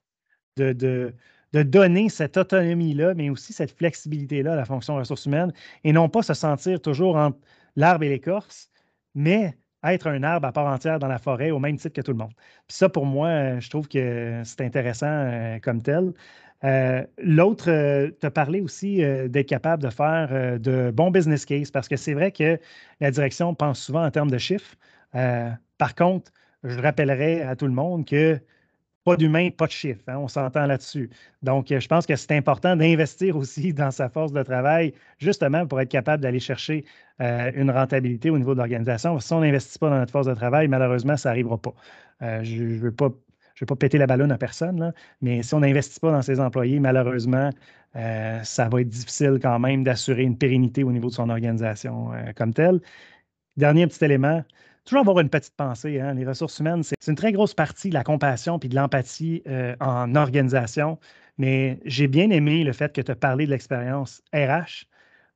de, 0.62 1.14
donner 1.52 2.08
cette 2.08 2.36
autonomie-là, 2.36 3.14
mais 3.14 3.30
aussi 3.30 3.52
cette 3.52 3.76
flexibilité-là 3.76 4.52
à 4.52 4.56
la 4.56 4.64
fonction 4.64 4.96
ressources 4.96 5.26
humaines 5.26 5.52
et 5.84 5.92
non 5.92 6.08
pas 6.08 6.22
se 6.22 6.34
sentir 6.34 6.80
toujours 6.80 7.16
entre 7.16 7.38
l'arbre 7.76 8.04
et 8.04 8.10
l'écorce, 8.10 8.70
mais 9.14 9.56
être 9.84 10.08
un 10.08 10.22
arbre 10.22 10.46
à 10.46 10.52
part 10.52 10.66
entière 10.66 10.98
dans 10.98 11.06
la 11.06 11.18
forêt 11.18 11.50
au 11.50 11.58
même 11.58 11.76
titre 11.76 11.94
que 11.94 12.00
tout 12.00 12.10
le 12.12 12.18
monde. 12.18 12.32
Puis 12.66 12.76
ça, 12.76 12.88
pour 12.88 13.06
moi, 13.06 13.60
je 13.60 13.70
trouve 13.70 13.88
que 13.88 14.42
c'est 14.44 14.60
intéressant 14.60 15.06
euh, 15.06 15.58
comme 15.60 15.80
tel. 15.82 16.12
Euh, 16.64 17.04
l'autre, 17.18 17.70
euh, 17.70 18.10
tu 18.20 18.26
as 18.26 18.30
parlé 18.30 18.60
aussi 18.60 19.02
euh, 19.02 19.28
d'être 19.28 19.48
capable 19.48 19.82
de 19.82 19.90
faire 19.90 20.58
de 20.58 20.90
bons 20.90 21.10
business 21.10 21.44
case 21.44 21.70
parce 21.70 21.88
que 21.88 21.96
c'est 21.96 22.14
vrai 22.14 22.32
que 22.32 22.58
la 23.00 23.10
direction 23.10 23.54
pense 23.54 23.80
souvent 23.80 24.04
en 24.04 24.10
termes 24.10 24.30
de 24.30 24.38
chiffres. 24.38 24.76
par 25.78 25.94
contre, 25.94 26.32
je 26.64 26.78
rappellerai 26.80 27.42
à 27.42 27.54
tout 27.56 27.66
le 27.66 27.72
monde 27.72 28.04
que 28.04 28.40
d'humain, 29.16 29.50
pas 29.50 29.66
de 29.66 29.72
chiffres. 29.72 30.02
Hein, 30.08 30.18
on 30.18 30.28
s'entend 30.28 30.66
là-dessus. 30.66 31.10
Donc, 31.42 31.66
je 31.68 31.86
pense 31.88 32.06
que 32.06 32.16
c'est 32.16 32.36
important 32.36 32.76
d'investir 32.76 33.36
aussi 33.36 33.72
dans 33.74 33.90
sa 33.90 34.08
force 34.08 34.32
de 34.32 34.42
travail, 34.42 34.94
justement 35.18 35.66
pour 35.66 35.80
être 35.80 35.90
capable 35.90 36.22
d'aller 36.22 36.40
chercher 36.40 36.84
une 37.20 37.70
rentabilité 37.72 38.30
au 38.30 38.38
niveau 38.38 38.52
de 38.52 38.58
l'organisation. 38.58 39.18
Si 39.18 39.32
on 39.32 39.40
n'investit 39.40 39.78
pas 39.80 39.90
dans 39.90 39.98
notre 39.98 40.12
force 40.12 40.28
de 40.28 40.34
travail, 40.34 40.68
malheureusement, 40.68 41.16
ça 41.16 41.30
n'arrivera 41.30 41.58
pas. 41.58 41.74
je 42.20 42.62
ne 42.62 42.78
veux 42.78 42.92
pas 42.92 43.10
péter 43.76 43.98
la 43.98 44.06
ballonne 44.06 44.30
à 44.30 44.38
personne, 44.38 44.92
mais 45.20 45.42
si 45.42 45.52
on 45.54 45.60
n'investit 45.60 45.98
pas 45.98 46.12
dans 46.12 46.22
ses 46.22 46.38
employés, 46.38 46.78
malheureusement, 46.78 47.50
euh, 47.96 48.42
ça 48.42 48.68
va 48.68 48.80
être 48.80 48.88
difficile 48.88 49.38
quand 49.40 49.58
même 49.58 49.82
d'assurer 49.82 50.22
une 50.22 50.36
pérennité 50.36 50.84
au 50.84 50.92
niveau 50.92 51.08
de 51.08 51.14
son 51.14 51.30
organisation 51.30 52.12
euh, 52.12 52.32
comme 52.36 52.52
telle. 52.52 52.80
Dernier 53.56 53.86
petit 53.86 54.04
élément, 54.04 54.44
toujours 54.88 55.02
avoir 55.02 55.20
une 55.20 55.28
petite 55.28 55.54
pensée. 55.54 56.00
Hein, 56.00 56.14
les 56.14 56.24
ressources 56.24 56.58
humaines, 56.58 56.82
c'est 56.82 56.96
une 57.06 57.14
très 57.14 57.32
grosse 57.32 57.54
partie 57.54 57.90
de 57.90 57.94
la 57.94 58.04
compassion 58.04 58.58
puis 58.58 58.68
de 58.68 58.74
l'empathie 58.74 59.42
euh, 59.46 59.76
en 59.80 60.14
organisation. 60.14 60.98
Mais 61.36 61.78
j'ai 61.84 62.08
bien 62.08 62.30
aimé 62.30 62.64
le 62.64 62.72
fait 62.72 62.92
que 62.92 63.00
tu 63.00 63.10
as 63.10 63.16
parlé 63.16 63.44
de 63.44 63.50
l'expérience 63.50 64.22
RH 64.34 64.86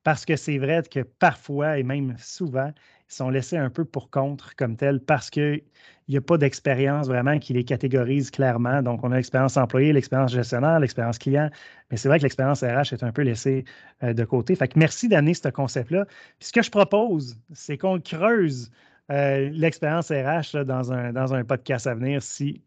parce 0.05 0.25
que 0.25 0.37
c'est 0.37 0.59
vrai 0.59 0.83
que 0.91 1.01
parfois 1.01 1.79
et 1.79 1.83
même 1.83 2.17
souvent, 2.19 2.73
ils 3.11 3.15
sont 3.15 3.29
laissés 3.29 3.59
un 3.59 3.69
peu 3.69 3.85
pour 3.85 4.11
contre 4.11 4.57
comme 4.57 4.77
tel 4.77 5.01
parce 5.01 5.29
qu'il 5.29 5.63
n'y 6.09 6.17
a 6.17 6.23
pas 6.23 6.39
d'expérience 6.39 7.07
vraiment 7.07 7.39
qui 7.39 7.53
les 7.53 7.63
catégorise 7.63 8.31
clairement. 8.31 8.83
Donc, 8.83 9.05
on 9.05 9.13
a 9.13 9.17
l'expérience 9.17 9.59
employée, 9.59 9.93
l'expérience 9.93 10.33
gestionnaire, 10.33 10.81
l'expérience 10.81 11.19
client, 11.19 11.51
mais 11.91 11.99
c'est 11.99 12.09
vrai 12.09 12.19
que 12.19 12.23
l'expérience 12.25 12.63
RH 12.63 12.95
est 12.95 13.03
un 13.03 13.13
peu 13.13 13.23
laissée 13.23 13.65
euh, 14.03 14.15
de 14.15 14.25
côté. 14.25 14.57
Fait 14.57 14.67
que 14.67 14.79
merci 14.79 15.09
d'amener 15.09 15.35
ce 15.35 15.49
concept-là. 15.51 16.07
Puis 16.39 16.49
ce 16.49 16.53
que 16.53 16.63
je 16.63 16.71
propose, 16.71 17.37
c'est 17.53 17.77
qu'on 17.77 18.01
creuse 18.01 18.71
euh, 19.11 19.51
l'expérience 19.53 20.11
RH 20.11 20.65
dans, 20.65 20.93
un, 20.93 21.13
dans 21.13 21.35
un 21.35 21.45
podcast 21.45 21.87
à 21.87 21.95
venir 21.95 22.23
si 22.23 22.63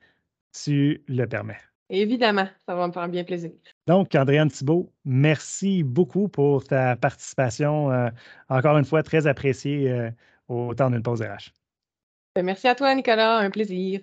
tu 0.52 1.04
le 1.08 1.26
permets. 1.26 1.58
Évidemment, 1.90 2.48
ça 2.68 2.76
va 2.76 2.88
me 2.88 2.92
faire 2.92 3.08
bien 3.08 3.24
plaisir. 3.24 3.52
Donc, 3.88 4.14
Andréane 4.16 4.50
Thibault, 4.50 4.92
merci 5.06 5.84
beaucoup 5.84 6.28
pour 6.28 6.64
ta 6.64 6.96
participation. 6.96 7.92
Euh, 7.92 8.10
encore 8.50 8.78
une 8.78 8.86
fois, 8.86 9.04
très 9.04 9.28
appréciée 9.28 10.12
au 10.48 10.74
temps 10.74 10.90
d'une 10.90 11.04
pause 11.04 11.22
RH. 11.22 11.52
Ben, 12.36 12.44
merci 12.44 12.68
à 12.68 12.76
toi, 12.76 12.94
Nicolas. 12.96 13.38
Un 13.38 13.52
plaisir. 13.52 14.02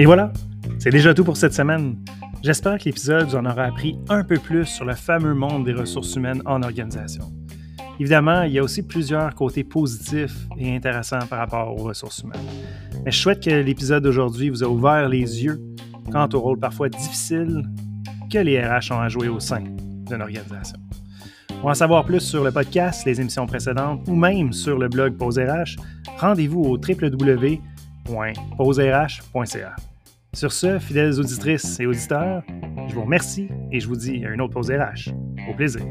Et 0.00 0.06
voilà, 0.06 0.32
c'est 0.78 0.88
déjà 0.88 1.12
tout 1.12 1.24
pour 1.24 1.36
cette 1.36 1.52
semaine. 1.52 2.02
J'espère 2.42 2.78
que 2.78 2.84
l'épisode 2.84 3.28
vous 3.28 3.36
en 3.36 3.44
aura 3.44 3.64
appris 3.64 3.98
un 4.08 4.24
peu 4.24 4.38
plus 4.38 4.64
sur 4.64 4.86
le 4.86 4.94
fameux 4.94 5.34
monde 5.34 5.66
des 5.66 5.74
ressources 5.74 6.16
humaines 6.16 6.40
en 6.46 6.62
organisation. 6.62 7.30
Évidemment, 7.98 8.44
il 8.44 8.52
y 8.52 8.58
a 8.58 8.62
aussi 8.62 8.82
plusieurs 8.82 9.34
côtés 9.34 9.62
positifs 9.62 10.46
et 10.56 10.74
intéressants 10.74 11.26
par 11.28 11.40
rapport 11.40 11.70
aux 11.70 11.82
ressources 11.82 12.20
humaines. 12.20 12.40
Mais 13.04 13.10
je 13.10 13.18
souhaite 13.18 13.44
que 13.44 13.50
l'épisode 13.50 14.02
d'aujourd'hui 14.02 14.48
vous 14.48 14.64
a 14.64 14.68
ouvert 14.68 15.06
les 15.06 15.44
yeux 15.44 15.60
quant 16.10 16.30
au 16.32 16.40
rôle 16.40 16.58
parfois 16.58 16.88
difficile 16.88 17.62
que 18.32 18.38
les 18.38 18.58
RH 18.58 18.90
ont 18.92 19.00
à 19.00 19.10
jouer 19.10 19.28
au 19.28 19.38
sein 19.38 19.60
d'une 19.60 20.22
organisation. 20.22 20.78
Pour 21.60 21.68
en 21.68 21.74
savoir 21.74 22.06
plus 22.06 22.20
sur 22.20 22.42
le 22.42 22.52
podcast, 22.52 23.04
les 23.04 23.20
émissions 23.20 23.46
précédentes 23.46 24.08
ou 24.08 24.14
même 24.14 24.54
sur 24.54 24.78
le 24.78 24.88
blog 24.88 25.18
Pause 25.18 25.38
RH, 25.38 25.76
rendez-vous 26.18 26.62
au 26.62 26.78
www.pauserh.ca. 26.78 29.76
Sur 30.32 30.52
ce, 30.52 30.78
fidèles 30.78 31.18
auditrices 31.18 31.80
et 31.80 31.86
auditeurs, 31.86 32.42
je 32.88 32.94
vous 32.94 33.02
remercie 33.02 33.48
et 33.72 33.80
je 33.80 33.88
vous 33.88 33.96
dis 33.96 34.24
à 34.24 34.30
une 34.30 34.40
autre 34.40 34.54
pause 34.54 34.70
RH. 34.70 35.10
Au 35.50 35.54
plaisir. 35.54 35.82